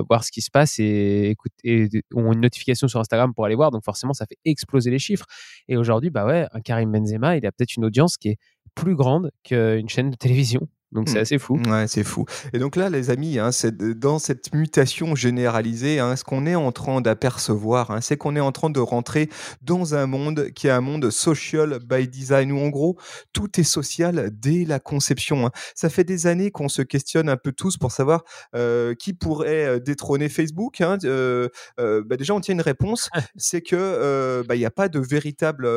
voir 0.08 0.24
ce 0.24 0.32
qui 0.32 0.42
se 0.42 0.50
passe 0.50 0.78
et, 0.78 1.30
écoute, 1.30 1.52
et 1.64 1.88
ont 2.14 2.32
une 2.32 2.40
notification 2.40 2.88
sur 2.88 3.00
Instagram 3.00 3.32
pour 3.34 3.44
aller 3.44 3.54
voir. 3.54 3.70
Donc 3.70 3.84
forcément, 3.84 4.12
ça 4.12 4.26
fait 4.26 4.38
exploser 4.44 4.90
les 4.90 4.98
chiffres. 4.98 5.26
Et 5.68 5.76
aujourd'hui, 5.76 6.10
bah 6.10 6.26
ouais, 6.26 6.46
un 6.52 6.60
Karim 6.60 6.92
Benzema, 6.92 7.36
il 7.36 7.46
a 7.46 7.52
peut-être 7.52 7.76
une 7.76 7.84
audience 7.84 8.16
qui 8.16 8.30
est 8.30 8.36
plus 8.74 8.96
grande 8.96 9.30
qu'une 9.44 9.88
chaîne 9.88 10.10
de 10.10 10.16
télévision. 10.16 10.68
Donc 10.92 11.08
c'est 11.08 11.18
mmh. 11.18 11.22
assez 11.22 11.38
fou. 11.38 11.60
Ouais, 11.66 11.86
c'est 11.88 12.04
fou. 12.04 12.24
Et 12.52 12.58
donc 12.58 12.76
là, 12.76 12.90
les 12.90 13.10
amis, 13.10 13.38
hein, 13.38 13.52
c'est 13.52 13.76
dans 13.76 14.18
cette 14.18 14.54
mutation 14.54 15.14
généralisée, 15.14 15.98
hein, 15.98 16.16
ce 16.16 16.24
qu'on 16.24 16.46
est 16.46 16.54
en 16.54 16.72
train 16.72 17.00
d'apercevoir, 17.00 17.90
hein, 17.90 18.00
c'est 18.00 18.16
qu'on 18.16 18.36
est 18.36 18.40
en 18.40 18.52
train 18.52 18.70
de 18.70 18.80
rentrer 18.80 19.28
dans 19.62 19.94
un 19.94 20.06
monde 20.06 20.50
qui 20.54 20.66
est 20.66 20.70
un 20.70 20.80
monde 20.80 21.10
social 21.10 21.78
by 21.84 22.08
design, 22.08 22.52
où 22.52 22.58
en 22.58 22.68
gros, 22.68 22.98
tout 23.32 23.58
est 23.58 23.64
social 23.64 24.30
dès 24.32 24.64
la 24.64 24.78
conception. 24.78 25.46
Hein. 25.46 25.50
Ça 25.74 25.88
fait 25.88 26.04
des 26.04 26.26
années 26.26 26.50
qu'on 26.50 26.68
se 26.68 26.82
questionne 26.82 27.28
un 27.28 27.36
peu 27.36 27.52
tous 27.52 27.76
pour 27.76 27.92
savoir 27.92 28.24
euh, 28.54 28.94
qui 28.94 29.12
pourrait 29.14 29.66
euh, 29.66 29.78
détrôner 29.78 30.28
Facebook. 30.28 30.80
Hein. 30.80 30.98
Euh, 31.04 31.48
euh, 31.80 32.02
bah 32.04 32.16
déjà, 32.16 32.34
on 32.34 32.40
tient 32.40 32.54
une 32.54 32.60
réponse, 32.60 33.10
c'est 33.36 33.62
que 33.62 34.42
bah, 34.46 34.54
il 34.54 34.58
n'y 34.58 34.66
a 34.66 34.70
pas 34.70 34.88
de 34.88 34.98
véritable, 34.98 35.68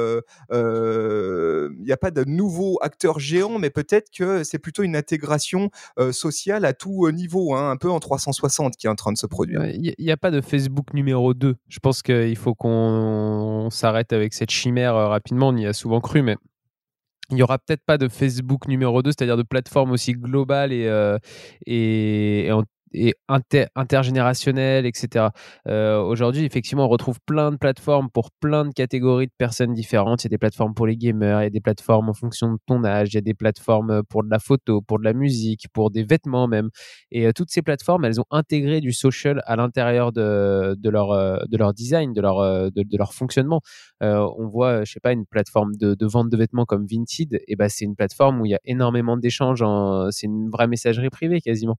il 0.51 1.83
n'y 1.83 1.91
a 1.91 1.97
pas 1.97 2.11
de 2.11 2.23
nouveau 2.25 2.77
acteur 2.81 3.19
géant, 3.19 3.59
mais 3.59 3.69
peut-être 3.69 4.09
que 4.15 4.43
c'est 4.43 4.59
plutôt 4.59 4.83
une 4.83 4.95
intégration 5.05 5.69
sociale 6.11 6.65
à 6.65 6.73
tout 6.73 7.09
niveau, 7.11 7.53
hein, 7.53 7.69
un 7.69 7.77
peu 7.77 7.91
en 7.91 7.99
360 7.99 8.75
qui 8.75 8.87
est 8.87 8.89
en 8.89 8.95
train 8.95 9.11
de 9.11 9.17
se 9.17 9.27
produire. 9.27 9.65
Il 9.65 9.93
n'y 9.99 10.11
a 10.11 10.17
pas 10.17 10.31
de 10.31 10.41
Facebook 10.41 10.93
numéro 10.93 11.33
2. 11.33 11.55
Je 11.67 11.79
pense 11.79 12.01
qu'il 12.01 12.35
faut 12.35 12.55
qu'on 12.55 13.69
s'arrête 13.71 14.13
avec 14.13 14.33
cette 14.33 14.49
chimère 14.49 14.95
rapidement. 14.95 15.49
On 15.49 15.57
y 15.57 15.67
a 15.67 15.73
souvent 15.73 16.01
cru, 16.01 16.23
mais 16.23 16.35
il 17.29 17.35
n'y 17.35 17.43
aura 17.43 17.59
peut-être 17.59 17.83
pas 17.85 17.97
de 17.97 18.07
Facebook 18.07 18.67
numéro 18.67 19.03
2, 19.03 19.11
c'est-à-dire 19.11 19.37
de 19.37 19.43
plateforme 19.43 19.91
aussi 19.91 20.13
globale 20.13 20.73
et, 20.73 20.89
et, 21.67 22.47
et, 22.47 22.51
en 22.51 22.63
et 22.95 23.13
intergénérationnel, 23.27 24.85
etc. 24.85 25.27
Euh, 25.67 26.01
aujourd'hui, 26.01 26.45
effectivement, 26.45 26.85
on 26.85 26.89
retrouve 26.89 27.19
plein 27.25 27.51
de 27.51 27.57
plateformes 27.57 28.09
pour 28.09 28.31
plein 28.39 28.65
de 28.65 28.73
catégories 28.73 29.27
de 29.27 29.33
personnes 29.37 29.73
différentes. 29.73 30.23
Il 30.23 30.27
y 30.27 30.29
a 30.29 30.29
des 30.29 30.37
plateformes 30.37 30.73
pour 30.73 30.87
les 30.87 30.97
gamers, 30.97 31.41
il 31.41 31.43
y 31.43 31.47
a 31.47 31.49
des 31.49 31.61
plateformes 31.61 32.09
en 32.09 32.13
fonction 32.13 32.53
de 32.53 32.57
ton 32.65 32.83
âge, 32.83 33.09
il 33.11 33.15
y 33.15 33.17
a 33.17 33.21
des 33.21 33.33
plateformes 33.33 34.03
pour 34.09 34.23
de 34.23 34.29
la 34.29 34.39
photo, 34.39 34.81
pour 34.81 34.99
de 34.99 35.03
la 35.03 35.13
musique, 35.13 35.67
pour 35.73 35.91
des 35.91 36.03
vêtements 36.03 36.47
même. 36.47 36.69
Et 37.11 37.27
euh, 37.27 37.31
toutes 37.33 37.51
ces 37.51 37.61
plateformes, 37.61 38.05
elles 38.05 38.19
ont 38.19 38.25
intégré 38.31 38.81
du 38.81 38.93
social 38.93 39.41
à 39.45 39.55
l'intérieur 39.55 40.11
de, 40.11 40.75
de, 40.77 40.89
leur, 40.89 41.11
euh, 41.11 41.37
de 41.49 41.57
leur 41.57 41.73
design, 41.73 42.13
de 42.13 42.21
leur, 42.21 42.71
de, 42.71 42.97
leur 42.97 43.13
fonctionnement. 43.13 43.61
on 44.01 44.47
voit, 44.47 44.83
je 44.85 44.93
sais 44.93 44.99
pas, 44.99 45.11
une 45.11 45.25
plateforme 45.25 45.75
de, 45.75 46.05
vente 46.05 46.29
de 46.29 46.37
vêtements 46.37 46.65
comme 46.65 46.85
Vinted, 46.85 47.41
et 47.47 47.55
ben 47.55 47.67
c'est 47.67 47.85
une 47.85 47.95
plateforme 47.95 48.41
où 48.41 48.45
il 48.45 48.51
y 48.51 48.55
a 48.55 48.59
énormément 48.63 49.17
d'échanges. 49.17 49.63
C'est 50.11 50.27
une 50.27 50.49
vraie 50.49 50.67
messagerie 50.67 51.09
privée 51.09 51.41
quasiment. 51.41 51.77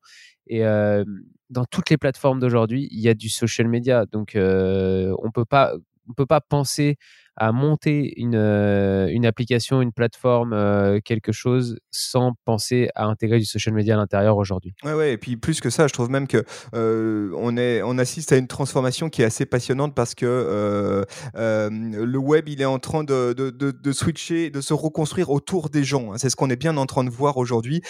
Dans 1.50 1.64
toutes 1.64 1.90
les 1.90 1.96
plateformes 1.96 2.40
d'aujourd'hui, 2.40 2.88
il 2.90 3.00
y 3.00 3.08
a 3.08 3.14
du 3.14 3.28
social 3.28 3.68
media. 3.68 4.06
Donc, 4.06 4.32
on 4.36 5.30
peut 5.32 5.44
pas, 5.44 5.74
on 6.08 6.12
peut 6.12 6.26
pas 6.26 6.40
penser 6.40 6.96
à 7.36 7.52
monter 7.52 8.18
une, 8.18 8.34
euh, 8.34 9.08
une 9.08 9.26
application, 9.26 9.82
une 9.82 9.92
plateforme, 9.92 10.52
euh, 10.54 11.00
quelque 11.04 11.32
chose 11.32 11.78
sans 11.90 12.32
penser 12.44 12.88
à 12.94 13.04
intégrer 13.04 13.38
du 13.38 13.44
social 13.44 13.74
media 13.74 13.94
à 13.94 13.98
l'intérieur 13.98 14.38
aujourd'hui? 14.38 14.74
Ouais, 14.84 14.94
ouais, 14.94 15.12
et 15.12 15.18
puis 15.18 15.36
plus 15.36 15.60
que 15.60 15.68
ça, 15.68 15.86
je 15.86 15.92
trouve 15.92 16.10
même 16.10 16.26
que 16.26 16.44
euh, 16.74 17.30
on, 17.36 17.56
est, 17.56 17.82
on 17.82 17.98
assiste 17.98 18.32
à 18.32 18.36
une 18.36 18.46
transformation 18.46 19.10
qui 19.10 19.22
est 19.22 19.26
assez 19.26 19.44
passionnante 19.44 19.94
parce 19.94 20.14
que 20.14 21.04
le 21.34 22.18
web, 22.18 22.48
il 22.48 22.60
est 22.62 22.66
en 22.66 22.78
train 22.78 23.04
de, 23.04 23.92
switcher, 23.92 24.50
de 24.50 24.60
se 24.60 24.72
reconstruire 24.72 25.30
autour 25.30 25.68
des 25.68 25.84
gens. 25.84 26.12
Hein. 26.12 26.18
C'est 26.18 26.30
ce 26.30 26.36
qu'on 26.36 26.50
est 26.50 26.56
bien 26.56 26.76
en 26.76 26.86
train 26.86 27.04
de 27.04 27.10
voir 27.10 27.36
aujourd'hui. 27.36 27.82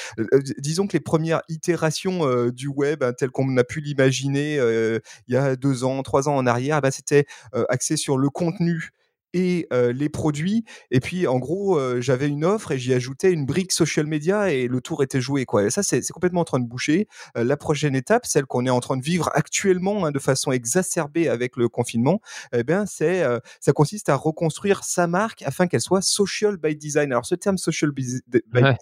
disons 0.58 0.86
que 0.86 0.94
les 0.94 1.00
premières 1.00 1.42
itérations 1.48 2.48
du 2.50 2.68
web, 2.68 3.02
hein, 3.02 3.12
telles 3.12 3.30
qu'on 3.30 3.56
a 3.56 3.64
pu 3.64 3.80
l'imaginer 3.80 4.56
il 4.56 5.34
y 5.34 5.36
a 5.36 5.54
deux 5.54 5.84
ans, 5.84 6.02
trois 6.02 6.28
ans 6.28 6.36
en 6.36 6.46
arrière, 6.46 6.80
bah, 6.80 6.90
c'était 6.90 7.26
axé 7.68 7.96
sur 7.96 8.18
le 8.18 8.28
contenu 8.28 8.90
et 9.33 9.68
les 9.73 10.09
produits. 10.09 10.64
Et 10.90 11.00
puis, 11.00 11.26
en 11.26 11.38
gros, 11.38 11.78
j'avais 12.00 12.28
une 12.28 12.45
offre 12.45 12.73
et 12.73 12.78
j'y 12.78 12.95
ajoutais 12.95 13.33
une 13.33 13.47
brique 13.47 13.73
social 13.73 14.06
media 14.06 14.50
et 14.50 14.68
le 14.68 14.80
tour 14.80 15.02
était 15.02 15.21
joué. 15.21 15.45
Quoi. 15.45 15.64
Et 15.64 15.71
ça, 15.71 15.83
c'est 15.83 16.02
complètement 16.11 16.40
en 16.40 16.45
train 16.45 16.61
de 16.61 16.66
boucher. 16.66 17.09
la 17.35 17.56
prochaine 17.56 17.95
étape, 17.95 18.26
celle 18.26 18.47
qu'on 18.47 18.64
est 18.66 18.71
en 18.71 18.80
train 18.80 18.97
de 18.97 19.02
vivre 19.02 19.30
actuellement 19.35 20.06
hein, 20.06 20.11
de 20.11 20.18
façon 20.18 20.52
exacerbée 20.52 21.28
avec 21.28 21.56
le 21.56 21.68
confinement, 21.68 22.21
eh 22.52 22.64
bien, 22.64 22.87
c'est, 22.87 23.25
ça 23.61 23.73
consiste 23.73 24.09
à 24.09 24.16
reconstruire 24.16 24.85
sa 24.85 25.06
marque 25.06 25.42
afin 25.42 25.66
qu'elle 25.66 25.80
soit 25.80 26.02
social 26.02 26.56
by 26.56 26.76
design. 26.76 27.12
Alors, 27.12 27.26
ce 27.26 27.35
terme 27.35 27.59
social 27.59 27.90
by, 27.90 28.21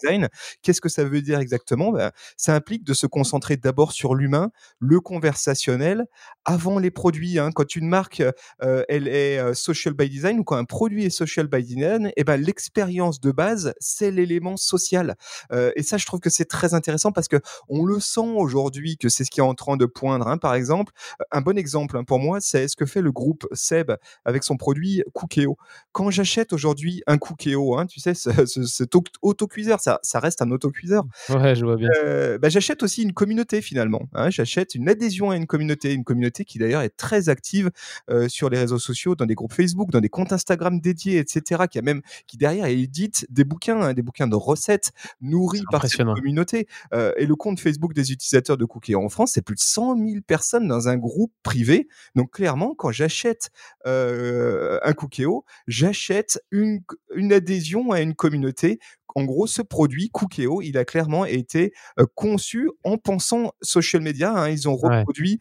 design, 0.01 0.29
qu'est-ce 0.61 0.81
que 0.81 0.89
ça 0.89 1.03
veut 1.03 1.21
dire 1.21 1.39
exactement? 1.39 1.91
Ben, 1.91 2.11
Ça 2.37 2.55
implique 2.55 2.83
de 2.83 2.93
se 2.93 3.07
concentrer 3.07 3.57
d'abord 3.57 3.91
sur 3.91 4.15
l'humain, 4.15 4.51
le 4.79 4.99
conversationnel, 4.99 6.05
avant 6.45 6.79
les 6.79 6.91
produits. 6.91 7.39
Hein. 7.39 7.49
Quand 7.53 7.75
une 7.75 7.87
marque, 7.87 8.23
elle 8.59 9.07
est 9.07 9.53
social 9.53 9.93
by 9.93 10.09
design, 10.09 10.44
quand 10.45 10.55
un 10.55 10.65
produit 10.65 11.05
est 11.05 11.09
social 11.09 11.47
by 11.47 11.63
design, 11.63 12.11
eh 12.15 12.23
ben, 12.23 12.37
l'expérience 12.37 13.19
de 13.19 13.31
base, 13.31 13.73
c'est 13.79 14.11
l'élément 14.11 14.57
social. 14.57 15.15
Euh, 15.51 15.71
et 15.75 15.83
ça, 15.83 15.97
je 15.97 16.05
trouve 16.05 16.19
que 16.19 16.29
c'est 16.29 16.45
très 16.45 16.73
intéressant 16.73 17.11
parce 17.11 17.27
que 17.27 17.37
on 17.67 17.85
le 17.85 17.99
sent 17.99 18.33
aujourd'hui 18.35 18.97
que 18.97 19.09
c'est 19.09 19.23
ce 19.23 19.31
qui 19.31 19.39
est 19.39 19.43
en 19.43 19.53
train 19.53 19.77
de 19.77 19.85
poindre. 19.85 20.27
Hein. 20.27 20.37
Par 20.37 20.55
exemple, 20.55 20.93
un 21.31 21.41
bon 21.41 21.57
exemple 21.57 21.97
hein, 21.97 22.03
pour 22.03 22.19
moi, 22.19 22.39
c'est 22.41 22.67
ce 22.67 22.75
que 22.75 22.85
fait 22.85 23.01
le 23.01 23.11
groupe 23.11 23.47
Seb 23.51 23.91
avec 24.23 24.43
son 24.43 24.57
produit 24.57 25.03
Cookéo. 25.13 25.57
Quand 25.91 26.09
j'achète 26.11 26.53
aujourd'hui 26.53 27.03
un 27.07 27.17
Cookéo, 27.17 27.77
hein, 27.77 27.85
tu 27.85 27.99
sais, 27.99 28.13
cet 28.13 28.93
autocuiseur, 29.21 29.79
ça, 29.79 29.99
ça 30.03 30.19
reste 30.19 30.41
un 30.41 30.51
autocuiseur. 30.51 31.03
Ouais, 31.29 31.55
je 31.55 31.65
vois 31.65 31.75
bien. 31.75 31.89
Euh, 32.03 32.37
bah, 32.37 32.49
j'achète 32.49 32.83
aussi 32.83 33.03
une 33.03 33.13
communauté 33.13 33.61
finalement. 33.61 34.03
Hein. 34.13 34.29
J'achète 34.29 34.75
une 34.75 34.89
adhésion 34.89 35.31
à 35.31 35.35
une 35.35 35.47
communauté, 35.47 35.93
une 35.93 36.03
communauté 36.03 36.45
qui 36.45 36.59
d'ailleurs 36.59 36.81
est 36.81 36.95
très 36.95 37.29
active 37.29 37.71
euh, 38.09 38.27
sur 38.27 38.49
les 38.49 38.59
réseaux 38.59 38.79
sociaux, 38.79 39.15
dans 39.15 39.25
des 39.25 39.35
groupes 39.35 39.53
Facebook, 39.53 39.91
dans 39.91 40.01
des 40.01 40.09
comptes 40.09 40.24
Instagram 40.33 40.79
dédiés, 40.79 41.17
etc. 41.17 41.63
Qui 41.69 41.79
a 41.79 41.81
même, 41.81 42.01
qui 42.27 42.37
derrière 42.37 42.65
édite 42.65 43.25
des 43.29 43.43
bouquins, 43.43 43.81
hein, 43.81 43.93
des 43.93 44.01
bouquins 44.01 44.27
de 44.27 44.35
recettes 44.35 44.91
nourris 45.21 45.63
par 45.71 45.87
cette 45.87 46.05
communauté. 46.05 46.67
Euh, 46.93 47.13
et 47.17 47.25
le 47.25 47.35
compte 47.35 47.59
Facebook 47.59 47.93
des 47.93 48.11
utilisateurs 48.11 48.57
de 48.57 48.65
Cookéo 48.65 49.03
en 49.03 49.09
France, 49.09 49.31
c'est 49.33 49.41
plus 49.41 49.55
de 49.55 49.61
100 49.61 49.97
000 49.97 50.21
personnes 50.25 50.67
dans 50.67 50.87
un 50.87 50.97
groupe 50.97 51.33
privé. 51.43 51.87
Donc 52.15 52.31
clairement, 52.31 52.75
quand 52.75 52.91
j'achète 52.91 53.51
un 53.85 54.93
Cookéo, 54.93 55.45
j'achète 55.67 56.39
une, 56.51 56.81
une 57.15 57.33
adhésion 57.33 57.91
à 57.91 58.01
une 58.01 58.15
communauté 58.15 58.79
en 59.15 59.23
gros, 59.23 59.47
ce 59.47 59.61
produit, 59.61 60.09
Cookéo, 60.09 60.61
il 60.61 60.77
a 60.77 60.83
clairement 60.83 61.25
été 61.25 61.73
conçu 62.15 62.69
en 62.83 62.97
pensant 62.97 63.53
social 63.61 64.01
media. 64.01 64.31
Hein. 64.31 64.49
ils 64.49 64.67
ont 64.67 64.75
reproduit 64.75 65.39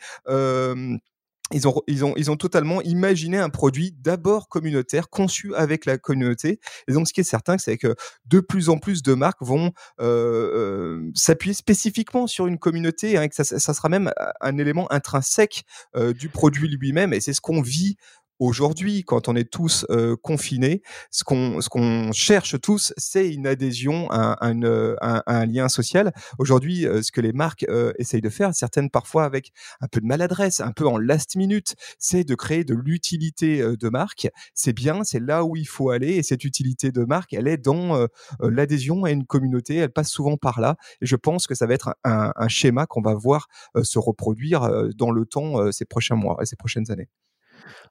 ils 1.52 1.68
ont, 1.68 1.82
ils, 1.86 2.04
ont, 2.04 2.14
ils 2.16 2.30
ont 2.30 2.36
totalement 2.36 2.80
imaginé 2.82 3.38
un 3.38 3.50
produit 3.50 3.94
d'abord 3.98 4.48
communautaire, 4.48 5.10
conçu 5.10 5.54
avec 5.54 5.84
la 5.84 5.98
communauté. 5.98 6.58
Et 6.88 6.92
donc, 6.92 7.06
ce 7.06 7.12
qui 7.12 7.20
est 7.20 7.24
certain, 7.24 7.58
c'est 7.58 7.76
que 7.76 7.94
de 8.24 8.40
plus 8.40 8.70
en 8.70 8.78
plus 8.78 9.02
de 9.02 9.12
marques 9.12 9.42
vont 9.42 9.72
euh, 10.00 10.04
euh, 10.04 11.10
s'appuyer 11.14 11.52
spécifiquement 11.52 12.26
sur 12.26 12.46
une 12.46 12.58
communauté, 12.58 13.18
hein, 13.18 13.28
que 13.28 13.34
ça, 13.34 13.44
ça, 13.44 13.74
sera 13.74 13.90
même 13.90 14.10
un 14.40 14.56
élément 14.56 14.90
intrinsèque 14.90 15.64
euh, 15.96 16.14
du 16.14 16.30
produit 16.30 16.68
lui-même. 16.68 17.12
Et 17.12 17.20
c'est 17.20 17.34
ce 17.34 17.42
qu'on 17.42 17.60
vit 17.60 17.96
Aujourd'hui, 18.40 19.04
quand 19.04 19.28
on 19.28 19.36
est 19.36 19.48
tous 19.48 19.86
euh, 19.90 20.16
confinés, 20.20 20.82
ce 21.12 21.22
qu'on 21.22 21.60
ce 21.60 22.10
cherche 22.12 22.60
tous, 22.60 22.92
c'est 22.96 23.32
une 23.32 23.46
adhésion 23.46 24.08
à, 24.10 24.36
un, 24.44 25.46
lien 25.46 25.68
social. 25.68 26.12
Aujourd'hui, 26.38 26.82
ce 26.82 27.12
que 27.12 27.20
les 27.20 27.32
marques 27.32 27.64
essayent 27.98 28.20
de 28.20 28.28
faire, 28.28 28.52
certaines 28.54 28.90
parfois 28.90 29.24
avec 29.24 29.52
un 29.80 29.86
peu 29.86 30.00
de 30.00 30.06
maladresse, 30.06 30.60
un 30.60 30.72
peu 30.72 30.86
en 30.86 30.98
last 30.98 31.36
minute, 31.36 31.76
c'est 31.98 32.24
de 32.24 32.34
créer 32.34 32.64
de 32.64 32.74
l'utilité 32.74 33.62
de 33.76 33.88
marque. 33.88 34.28
C'est 34.54 34.72
bien, 34.72 35.04
c'est 35.04 35.20
là 35.20 35.44
où 35.44 35.54
il 35.56 35.68
faut 35.68 35.90
aller, 35.90 36.14
et 36.14 36.22
cette 36.22 36.44
utilité 36.44 36.90
de 36.90 37.04
marque, 37.04 37.34
elle 37.34 37.46
est 37.46 37.58
dans 37.58 38.06
l'adhésion 38.40 39.04
à 39.04 39.10
une 39.10 39.26
communauté. 39.26 39.76
Elle 39.76 39.92
passe 39.92 40.10
souvent 40.10 40.36
par 40.36 40.60
là, 40.60 40.76
et 41.00 41.06
je 41.06 41.16
pense 41.16 41.46
que 41.46 41.54
ça 41.54 41.66
va 41.66 41.74
être 41.74 41.94
un, 42.04 42.32
un 42.34 42.48
schéma 42.48 42.86
qu'on 42.86 43.02
va 43.02 43.14
voir 43.14 43.46
se 43.82 43.98
reproduire 43.98 44.68
dans 44.96 45.10
le 45.10 45.24
temps 45.24 45.70
ces 45.72 45.84
prochains 45.84 46.16
mois 46.16 46.38
et 46.40 46.46
ces 46.46 46.56
prochaines 46.56 46.90
années. 46.90 47.08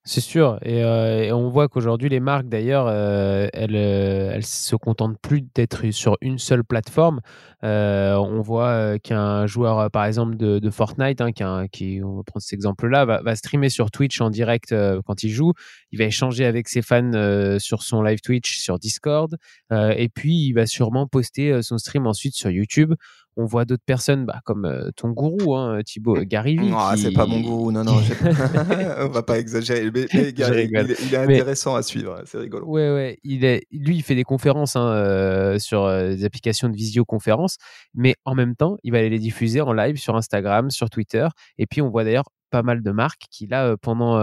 C'est 0.03 0.21
sûr. 0.21 0.59
Et, 0.63 0.83
on 1.31 1.49
voit 1.49 1.67
qu'aujourd'hui, 1.67 2.09
les 2.09 2.19
marques, 2.19 2.47
d'ailleurs, 2.47 2.89
elles, 2.89 4.45
se 4.45 4.75
contentent 4.75 5.17
plus 5.21 5.41
d'être 5.55 5.89
sur 5.91 6.17
une 6.21 6.37
seule 6.37 6.63
plateforme. 6.63 7.21
on 7.61 8.41
voit 8.41 8.99
qu'un 8.99 9.45
joueur, 9.47 9.89
par 9.91 10.05
exemple, 10.05 10.35
de, 10.35 10.69
Fortnite, 10.69 11.21
hein, 11.21 11.31
qui, 11.71 12.01
on 12.03 12.17
va 12.17 12.23
prendre 12.23 12.41
cet 12.41 12.53
exemple-là, 12.53 13.05
va, 13.05 13.35
streamer 13.35 13.69
sur 13.69 13.91
Twitch 13.91 14.19
en 14.21 14.29
direct 14.29 14.75
quand 15.05 15.23
il 15.23 15.29
joue. 15.29 15.53
Il 15.91 15.99
va 15.99 16.05
échanger 16.05 16.45
avec 16.45 16.67
ses 16.67 16.81
fans 16.81 17.57
sur 17.59 17.83
son 17.83 18.01
live 18.01 18.19
Twitch, 18.21 18.59
sur 18.59 18.79
Discord. 18.79 19.37
et 19.71 20.09
puis, 20.09 20.47
il 20.47 20.53
va 20.53 20.65
sûrement 20.65 21.07
poster 21.07 21.61
son 21.61 21.77
stream 21.77 22.07
ensuite 22.07 22.35
sur 22.35 22.49
YouTube 22.49 22.93
on 23.35 23.45
voit 23.45 23.65
d'autres 23.65 23.83
personnes 23.85 24.25
bah, 24.25 24.41
comme 24.45 24.65
euh, 24.65 24.91
ton 24.95 25.09
gourou, 25.09 25.55
hein, 25.55 25.79
Thibaut 25.83 26.17
euh, 26.17 26.23
Gary 26.23 26.55
Non, 26.55 26.77
ah, 26.77 26.95
c'est 26.95 27.11
pas 27.11 27.25
mon 27.25 27.41
gourou, 27.41 27.71
non, 27.71 27.83
non, 27.83 27.95
on 28.99 29.07
va 29.07 29.23
pas 29.23 29.39
exagérer. 29.39 29.89
Mais, 29.91 30.05
il, 30.13 30.41
est 30.41 31.15
intéressant 31.15 31.75
à 31.75 31.83
suivre, 31.83 32.21
c'est 32.25 32.37
rigolo. 32.37 32.65
Ouais, 32.65 32.91
ouais, 32.91 33.19
il 33.23 33.45
est, 33.45 33.65
lui, 33.71 33.95
il 33.95 34.03
fait 34.03 34.15
des 34.15 34.23
conférences 34.23 34.75
hein, 34.75 34.87
euh, 34.87 35.59
sur 35.59 35.87
des 35.87 36.25
applications 36.25 36.69
de 36.69 36.75
visioconférence, 36.75 37.57
mais 37.93 38.15
en 38.25 38.35
même 38.35 38.55
temps, 38.55 38.77
il 38.83 38.91
va 38.91 39.01
les 39.01 39.19
diffuser 39.19 39.61
en 39.61 39.73
live 39.73 39.97
sur 39.97 40.15
Instagram, 40.15 40.69
sur 40.69 40.89
Twitter. 40.89 41.27
Et 41.57 41.65
puis, 41.65 41.81
on 41.81 41.89
voit 41.89 42.03
d'ailleurs 42.03 42.29
pas 42.49 42.61
mal 42.61 42.83
de 42.83 42.91
marques 42.91 43.25
qui, 43.31 43.47
là, 43.47 43.75
pendant, 43.77 44.13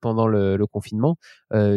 pendant 0.00 0.26
le, 0.26 0.64
confinement, 0.66 1.16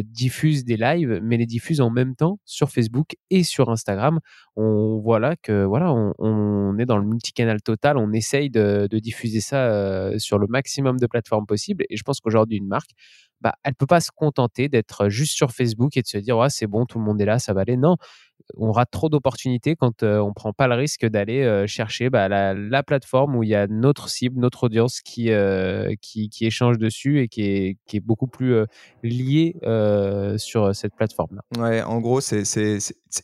diffusent 0.03 0.63
des 0.63 0.77
lives, 0.77 1.19
mais 1.21 1.37
les 1.37 1.45
diffusent 1.45 1.81
en 1.81 1.89
même 1.89 2.15
temps 2.15 2.39
sur 2.45 2.69
Facebook 2.69 3.15
et 3.29 3.43
sur 3.43 3.69
Instagram. 3.69 4.19
On 4.55 4.99
voit 4.99 5.19
là 5.19 5.35
que 5.35 5.65
voilà, 5.65 5.93
on, 5.93 6.77
est 6.77 6.85
dans 6.85 6.97
le 6.97 7.05
multicanal 7.05 7.61
total. 7.61 7.97
On 7.97 8.13
essaye 8.13 8.49
de, 8.49 8.87
diffuser 8.91 9.41
ça 9.41 10.17
sur 10.17 10.39
le 10.39 10.47
maximum 10.47 10.97
de 10.97 11.07
plateformes 11.07 11.45
possibles. 11.45 11.83
Et 11.89 11.97
je 11.97 12.03
pense 12.03 12.19
qu'aujourd'hui, 12.21 12.57
une 12.57 12.67
marque, 12.67 12.91
bah, 13.41 13.53
elle 13.63 13.75
peut 13.75 13.85
pas 13.85 13.99
se 13.99 14.11
contenter 14.15 14.69
d'être 14.69 15.09
juste 15.09 15.33
sur 15.35 15.51
Facebook 15.51 15.97
et 15.97 16.01
de 16.01 16.07
se 16.07 16.17
dire 16.17 16.37
ouais, 16.37 16.49
c'est 16.49 16.67
bon, 16.67 16.85
tout 16.85 16.97
le 16.97 17.05
monde 17.05 17.19
est 17.21 17.25
là, 17.25 17.37
ça 17.37 17.53
va 17.53 17.61
aller. 17.61 17.77
Non, 17.77 17.97
on 18.57 18.71
rate 18.71 18.91
trop 18.91 19.09
d'opportunités 19.09 19.75
quand 19.75 20.03
on 20.03 20.25
on 20.25 20.33
prend 20.33 20.53
pas 20.53 20.67
le 20.67 20.75
risque 20.75 21.05
d'aller 21.05 21.65
chercher 21.67 22.09
bah, 22.09 22.27
la, 22.27 22.83
plateforme 22.83 23.35
où 23.35 23.43
il 23.43 23.49
y 23.49 23.55
a 23.55 23.67
notre 23.67 24.09
cible, 24.09 24.39
notre 24.39 24.63
audience 24.65 25.01
qui, 25.01 25.29
qui, 26.01 26.45
échange 26.45 26.77
dessus 26.77 27.21
et 27.21 27.27
qui 27.27 27.43
est, 27.43 27.77
qui 27.85 27.97
est 27.97 28.01
beaucoup 28.01 28.27
plus 28.27 28.65
liée 29.03 29.55
sur 30.37 30.75
cette 30.75 30.95
plateforme-là. 30.95 31.41
Ouais, 31.57 31.81
en 31.81 31.99
gros, 31.99 32.21
c'est 32.21 32.43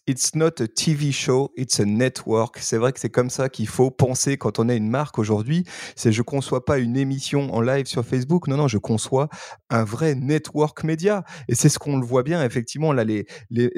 it's 0.07 0.35
not 0.35 0.61
a 0.61 0.67
TV 0.67 1.11
show, 1.11 1.51
it's 1.57 1.79
a 1.79 1.85
network. 1.85 2.57
C'est 2.59 2.77
vrai 2.77 2.91
que 2.91 2.99
c'est 2.99 3.09
comme 3.09 3.29
ça 3.29 3.49
qu'il 3.49 3.67
faut 3.67 3.91
penser 3.91 4.37
quand 4.37 4.59
on 4.59 4.69
est 4.69 4.77
une 4.77 4.89
marque 4.89 5.19
aujourd'hui. 5.19 5.65
C'est 5.95 6.11
je 6.11 6.21
conçois 6.21 6.65
pas 6.65 6.77
une 6.77 6.97
émission 6.97 7.53
en 7.53 7.61
live 7.61 7.85
sur 7.85 8.05
Facebook. 8.05 8.47
Non, 8.47 8.57
non, 8.57 8.67
je 8.67 8.77
conçois 8.77 9.29
un 9.69 9.83
vrai 9.83 10.15
network 10.15 10.83
média. 10.83 11.23
Et 11.47 11.55
c'est 11.55 11.69
ce 11.69 11.79
qu'on 11.79 11.97
le 11.97 12.05
voit 12.05 12.23
bien 12.23 12.43
effectivement 12.43 12.93
là. 12.93 13.03
Les, 13.03 13.25
les, 13.49 13.69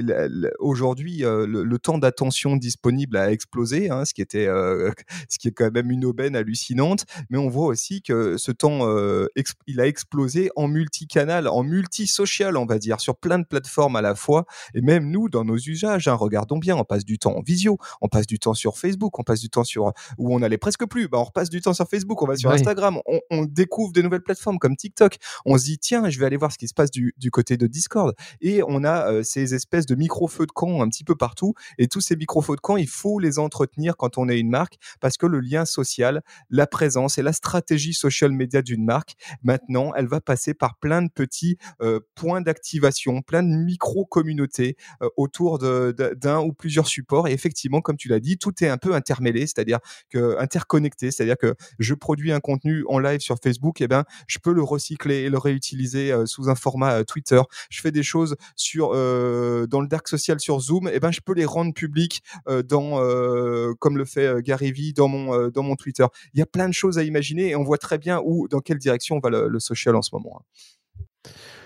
aujourd'hui, 0.60 1.26
euh, 1.26 1.46
le, 1.48 1.80
temps 1.80 1.98
d'attention 1.98 2.56
disponible 2.56 3.18
a 3.18 3.32
explosé, 3.32 3.90
hein, 3.90 4.06
ce 4.06 4.14
qui 4.14 4.22
était, 4.22 4.48
euh, 4.48 4.92
ce 5.30 5.38
qui 5.38 5.50
est 5.50 5.52
quand 5.52 5.72
même 5.72 5.92
une 5.92 6.06
aubaine 6.06 6.36
hallucinante. 6.36 7.06
Mais 7.30 7.38
on 7.38 7.50
voit 7.50 7.68
aussi 7.68 8.02
que 8.02 8.38
ce 8.38 8.52
temps, 8.52 8.88
euh, 8.88 9.28
il 9.68 9.80
a 9.80 9.88
explosé 9.88 10.50
en 10.56 10.68
multicanal, 10.68 11.48
en 11.48 11.64
multisocial, 11.64 12.53
on 12.58 12.66
va 12.66 12.80
dire, 12.80 13.00
sur 13.00 13.16
plein 13.16 13.40
de 13.40 13.46
plateformes 13.46 13.96
à 13.96 14.02
la 14.02 14.16
fois. 14.16 14.46
Et 14.74 14.82
même 14.82 15.10
nous, 15.10 15.30
dans 15.30 15.44
nos 15.44 15.58
usages 15.58 16.08
Hein, 16.08 16.16
regardons 16.16 16.58
bien, 16.58 16.76
on 16.76 16.84
passe 16.84 17.06
du 17.06 17.18
temps 17.20 17.36
en 17.36 17.42
visio, 17.42 17.78
on 18.02 18.08
passe 18.08 18.28
du 18.28 18.40
temps 18.40 18.54
sur 18.54 18.78
Facebook, 18.78 19.18
on 19.20 19.24
passe 19.24 19.40
du 19.40 19.50
temps 19.50 19.64
sur 19.64 19.94
où 20.18 20.34
on 20.34 20.42
allait 20.42 20.58
presque 20.58 20.86
plus, 20.86 21.08
bah 21.08 21.20
on 21.20 21.24
repasse 21.24 21.50
du 21.50 21.62
temps 21.62 21.74
sur 21.74 21.88
Facebook, 21.88 22.22
on 22.22 22.26
va 22.26 22.36
sur 22.36 22.52
Instagram, 22.52 23.00
on, 23.32 23.46
découvre 23.46 23.92
de 23.92 24.02
nouvelles 24.02 24.24
plateformes 24.24 24.58
comme 24.58 24.76
TikTok, 24.76 25.18
on 25.46 25.58
se 25.58 25.66
dit 25.66 25.78
tiens, 25.78 26.10
je 26.10 26.20
vais 26.20 26.26
aller 26.26 26.38
voir 26.38 26.52
ce 26.52 26.58
qui 26.58 26.68
se 26.68 26.74
passe 26.74 26.92
du, 26.92 27.14
côté 27.32 27.58
de 27.58 27.68
Discord 27.68 28.14
et 28.42 28.62
on 28.68 28.84
a 28.84 29.12
euh, 29.12 29.24
ces 29.24 29.54
espèces 29.54 29.86
de 29.86 29.96
micro-feux 29.96 30.46
de 30.46 30.52
camp 30.52 30.82
un 30.82 30.88
petit 30.88 31.04
peu 31.04 31.16
partout 31.16 31.54
et 31.78 31.88
tous 31.88 32.02
ces 32.02 32.16
micro-feux 32.16 32.56
de 32.56 32.62
camp, 32.62 32.78
il 32.78 32.88
faut 32.88 33.20
les 33.20 33.40
entretenir 33.40 33.98
quand 33.98 34.18
on 34.18 34.30
est 34.30 34.40
une 34.40 34.50
marque 34.50 34.78
parce 35.02 35.18
que 35.18 35.26
le 35.26 35.40
lien 35.40 35.66
social, 35.66 36.22
la 36.50 36.68
présence 36.68 37.18
et 37.18 37.22
la 37.22 37.34
stratégie 37.34 37.94
social 37.94 38.32
media 38.32 38.62
d'une 38.62 38.86
marque, 38.86 39.16
maintenant, 39.44 39.94
elle 39.96 40.08
va 40.08 40.22
passer 40.22 40.54
par 40.54 40.78
plein 40.78 41.02
de 41.02 41.10
petits 41.10 41.58
euh, 41.82 42.00
points 42.16 42.42
d'activation, 42.44 43.22
plein 43.22 43.44
de 43.44 43.50
micro-communautés 43.50 44.76
euh, 45.02 45.10
autour 45.18 45.60
d'un 45.60 46.40
ou 46.42 46.54
plusieurs 46.54 46.88
supports. 46.88 47.28
Et 47.28 47.32
effectivement, 47.32 47.82
comme 47.82 47.98
tu 47.98 48.08
l'as 48.08 48.20
dit, 48.20 48.38
tout 48.38 48.64
est 48.64 48.68
un 48.68 48.78
peu 48.78 48.94
intermêlé, 48.94 49.42
c'est-à-dire 49.42 49.80
que 50.10 50.38
interconnecté, 50.40 51.12
c'est-à-dire 51.12 51.38
que 51.38 51.56
je 51.80 51.94
produis 51.94 52.32
un 52.32 52.40
contenu 52.40 52.84
en 52.88 53.00
live 53.00 53.20
sur 53.20 53.38
Facebook, 53.42 53.82
eh 53.82 53.88
ben 53.88 54.04
je 54.28 54.40
peux 54.40 54.54
le 54.54 54.64
recycler 54.64 55.22
et 55.24 55.30
le 55.30 55.38
réutiliser 55.38 56.12
euh, 56.12 56.26
sous 56.26 56.50
un 56.50 56.56
format 56.56 57.00
euh, 57.00 57.04
Twitter. 57.04 57.42
Je 57.70 57.82
fais 57.82 57.92
des 57.92 58.04
choses 58.04 58.36
dans 58.74 59.82
le 59.82 59.88
dark 59.88 60.08
social 60.08 60.40
sur 60.40 60.60
Zoom, 60.60 60.90
eh 60.92 61.00
ben 61.00 61.12
je 61.12 61.22
peux 61.22 61.34
les 61.34 61.46
rendre 61.46 61.74
publics 61.74 62.22
dans 62.66 62.98
comme 63.80 63.98
le 63.98 64.06
fait 64.06 64.42
Gary 64.44 64.72
Vee 64.72 64.94
dans 64.94 65.08
mon 65.08 65.76
Twitter. 65.76 66.06
Il 66.34 66.40
y 66.40 66.42
a 66.42 66.46
plein 66.46 66.68
de 66.68 66.74
choses 66.74 66.98
à 66.98 67.04
imaginer 67.04 67.50
et 67.50 67.56
on 67.56 67.64
voit 67.64 67.78
très 67.78 67.98
bien 67.98 68.22
où 68.24 68.48
dans 68.48 68.60
quelle 68.60 68.78
direction 68.78 69.20
va 69.20 69.30
le, 69.30 69.48
le 69.48 69.60
social 69.60 69.96
en 69.96 70.02
ce 70.02 70.10
moment. 70.14 70.44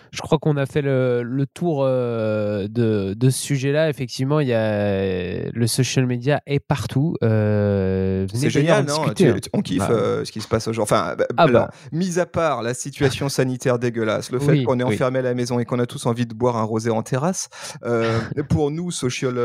Hein. 0.08 0.10
Je 0.12 0.22
crois 0.22 0.38
qu'on 0.40 0.58
a 0.58 0.66
fait 0.66 0.82
le, 0.82 1.46
tour 1.54 1.84
euh, 1.84 2.68
de, 2.68 3.30
ce 3.30 3.40
sujet-là. 3.40 3.90
Effectivement, 3.90 4.40
il 4.40 4.48
y 4.48 4.54
a 4.54 5.50
le 5.52 5.68
social 5.68 6.06
media 6.06 6.42
est 6.46 6.60
partout. 6.60 7.16
Euh, 7.24 8.28
c'est 8.34 8.50
génial, 8.50 8.86
non 8.86 9.08
hein. 9.08 9.14
On 9.54 9.62
kiffe 9.62 9.80
bah 9.80 9.88
euh, 9.92 10.26
ce 10.26 10.32
qui 10.32 10.42
se 10.42 10.48
passe 10.48 10.68
aujourd'hui. 10.68 10.94
Enfin, 10.94 11.16
bah, 11.18 11.26
ah 11.38 11.48
bah. 11.48 11.72
mis 11.92 12.20
à 12.20 12.26
part 12.26 12.62
la 12.62 12.74
situation 12.74 13.30
sanitaire 13.30 13.80
dégueulasse, 13.80 14.32
le 14.32 14.40
fait 14.40 14.64
qu'on 14.64 14.80
est 14.80 14.84
enfermé 14.84 15.20
à 15.20 15.24
la 15.24 15.34
maison 15.34 15.60
et 15.60 15.66
qu'on 15.66 15.80
a 15.80 15.86
tous 15.86 16.06
envie 16.06 16.26
de 16.26 16.34
boire 16.34 16.58
un 16.58 16.64
rosé 16.64 16.90
en 16.90 17.04
terrasse, 17.04 17.50
pour 18.50 18.72
nous, 18.72 18.92
social 18.92 19.36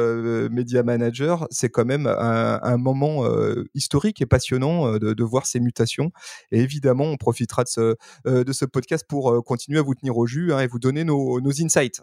media 0.51 0.83
manager, 0.83 1.47
c'est 1.51 1.69
quand 1.69 1.85
même 1.85 2.07
un, 2.07 2.77
moment 2.77 3.25
historique 3.75 4.21
et 4.23 4.27
passionnant 4.27 4.99
de, 4.99 5.23
voir 5.23 5.47
ces 5.47 5.61
mutations. 5.61 6.11
Et 6.51 6.61
évidemment, 6.61 7.05
on 7.05 7.17
profitera 7.17 7.65
de 7.65 7.69
ce, 7.69 7.97
de 8.27 8.53
ce 8.53 8.65
podcast 8.65 9.05
pour 9.09 9.45
continuer 9.45 9.79
à 9.79 9.83
vous 9.83 9.95
tenir 9.95 10.17
au 10.17 10.27
jus 10.27 10.53
Hein, 10.53 10.61
et 10.63 10.67
vous 10.67 10.79
donner 10.79 11.05
nos, 11.05 11.39
insights. 11.61 12.03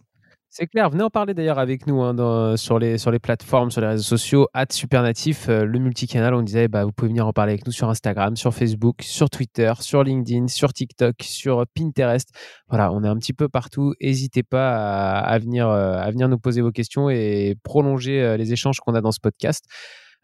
C'est 0.51 0.65
clair, 0.65 0.89
venez 0.89 1.03
en 1.03 1.11
parler 1.11 1.35
d'ailleurs 1.35 1.59
avec 1.59 1.85
nous 1.85 2.01
hein, 2.01 2.57
sur, 2.57 2.79
les, 2.79 2.97
sur 2.97 3.11
les 3.11 3.19
plateformes, 3.19 3.69
sur 3.69 3.81
les 3.81 3.87
réseaux 3.87 4.01
sociaux, 4.01 4.47
at 4.55 4.65
Supernatif, 4.71 5.47
euh, 5.47 5.63
le 5.63 5.77
multicanal. 5.77 6.33
On 6.33 6.41
disait, 6.41 6.67
bah, 6.67 6.85
vous 6.85 6.91
pouvez 6.91 7.09
venir 7.09 7.27
en 7.27 7.33
parler 7.33 7.53
avec 7.53 7.67
nous 7.67 7.71
sur 7.71 7.87
Instagram, 7.87 8.35
sur 8.35 8.51
Facebook, 8.51 9.03
sur 9.03 9.29
Twitter, 9.29 9.71
sur 9.79 10.03
LinkedIn, 10.03 10.47
sur 10.47 10.73
TikTok, 10.73 11.17
sur 11.21 11.65
Pinterest. 11.75 12.29
Voilà, 12.67 12.91
on 12.91 13.03
est 13.03 13.07
un 13.07 13.17
petit 13.17 13.33
peu 13.33 13.47
partout. 13.47 13.93
N'hésitez 14.01 14.41
pas 14.41 15.19
à, 15.19 15.37
venir, 15.37 15.69
euh, 15.69 15.99
à 15.99 16.09
venir 16.09 16.27
nous 16.27 16.39
poser 16.39 16.61
vos 16.61 16.71
questions 16.71 17.11
et 17.11 17.55
prolonger 17.61 18.19
euh, 18.19 18.35
les 18.35 18.51
échanges 18.51 18.79
qu'on 18.79 18.95
a 18.95 19.01
dans 19.01 19.11
ce 19.11 19.19
podcast. 19.19 19.65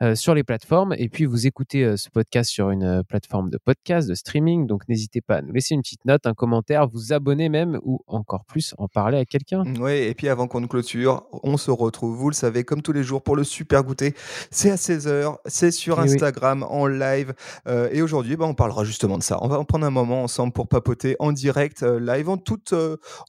Euh, 0.03 0.13
sur 0.13 0.35
les 0.35 0.43
plateformes. 0.43 0.93
Et 0.97 1.07
puis, 1.07 1.23
vous 1.23 1.47
écoutez 1.47 1.85
euh, 1.85 1.95
ce 1.95 2.09
podcast 2.09 2.49
sur 2.49 2.69
une 2.69 2.83
euh, 2.83 3.01
plateforme 3.01 3.49
de 3.49 3.57
podcast, 3.57 4.09
de 4.09 4.13
streaming. 4.13 4.67
Donc, 4.67 4.89
n'hésitez 4.89 5.21
pas 5.21 5.37
à 5.37 5.41
nous 5.41 5.53
laisser 5.53 5.73
une 5.73 5.83
petite 5.83 6.03
note, 6.03 6.25
un 6.25 6.33
commentaire, 6.33 6.89
vous 6.89 7.13
abonner 7.13 7.47
même 7.47 7.79
ou 7.81 8.01
encore 8.05 8.43
plus, 8.43 8.75
en 8.77 8.89
parler 8.89 9.17
à 9.17 9.23
quelqu'un. 9.23 9.63
Oui, 9.79 9.93
et 9.93 10.13
puis 10.13 10.27
avant 10.27 10.49
qu'on 10.49 10.59
ne 10.59 10.67
clôture, 10.67 11.23
on 11.43 11.55
se 11.55 11.71
retrouve, 11.71 12.13
vous 12.13 12.29
le 12.29 12.35
savez, 12.35 12.65
comme 12.65 12.81
tous 12.81 12.91
les 12.91 13.03
jours 13.03 13.23
pour 13.23 13.37
le 13.37 13.45
super 13.45 13.85
goûter. 13.85 14.15
C'est 14.51 14.69
à 14.69 14.75
16h, 14.75 15.37
c'est 15.45 15.71
sur 15.71 15.97
eh 16.01 16.03
Instagram 16.03 16.63
en 16.63 16.87
live. 16.87 17.33
et 17.65 18.01
aujourd'hui, 18.01 18.35
bah, 18.35 18.45
on 18.47 18.53
parlera 18.53 18.83
justement 18.83 19.17
de 19.17 19.23
ça. 19.23 19.37
On 19.43 19.47
va 19.47 19.59
en 19.59 19.63
prendre 19.63 19.85
un 19.85 19.91
moment 19.91 20.23
ensemble 20.23 20.51
pour 20.51 20.67
papoter 20.67 21.15
en 21.19 21.31
direct, 21.31 21.83
live, 21.83 22.27
en 22.27 22.35
toute, 22.35 22.73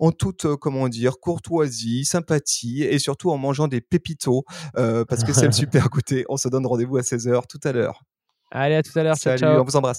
en 0.00 0.11
toute 0.11 0.57
comment 0.57 0.88
dire, 0.88 1.20
courtoisie, 1.20 2.05
sympathie 2.05 2.83
et 2.83 2.98
surtout 2.98 3.31
en 3.31 3.38
mangeant 3.38 3.68
des 3.68 3.81
pépitos 3.81 4.44
parce 4.74 5.22
que 5.22 5.33
c'est 5.33 5.46
le 5.46 5.52
super 5.66 5.90
goûter. 5.90 6.24
On 6.29 6.37
se 6.37 6.48
donne 6.57 6.66
rendez-vous 6.66 6.97
à 6.97 7.03
16h 7.03 7.47
tout 7.49 7.61
à 7.64 7.73
l'heure. 7.73 8.03
Allez, 8.51 8.77
à 8.77 8.83
tout 8.83 8.99
à 8.99 9.03
l'heure. 9.03 9.16
Salut, 9.16 9.38
ciao, 9.38 9.61
on 9.61 9.64
vous 9.64 9.77
embrasse. 9.77 9.99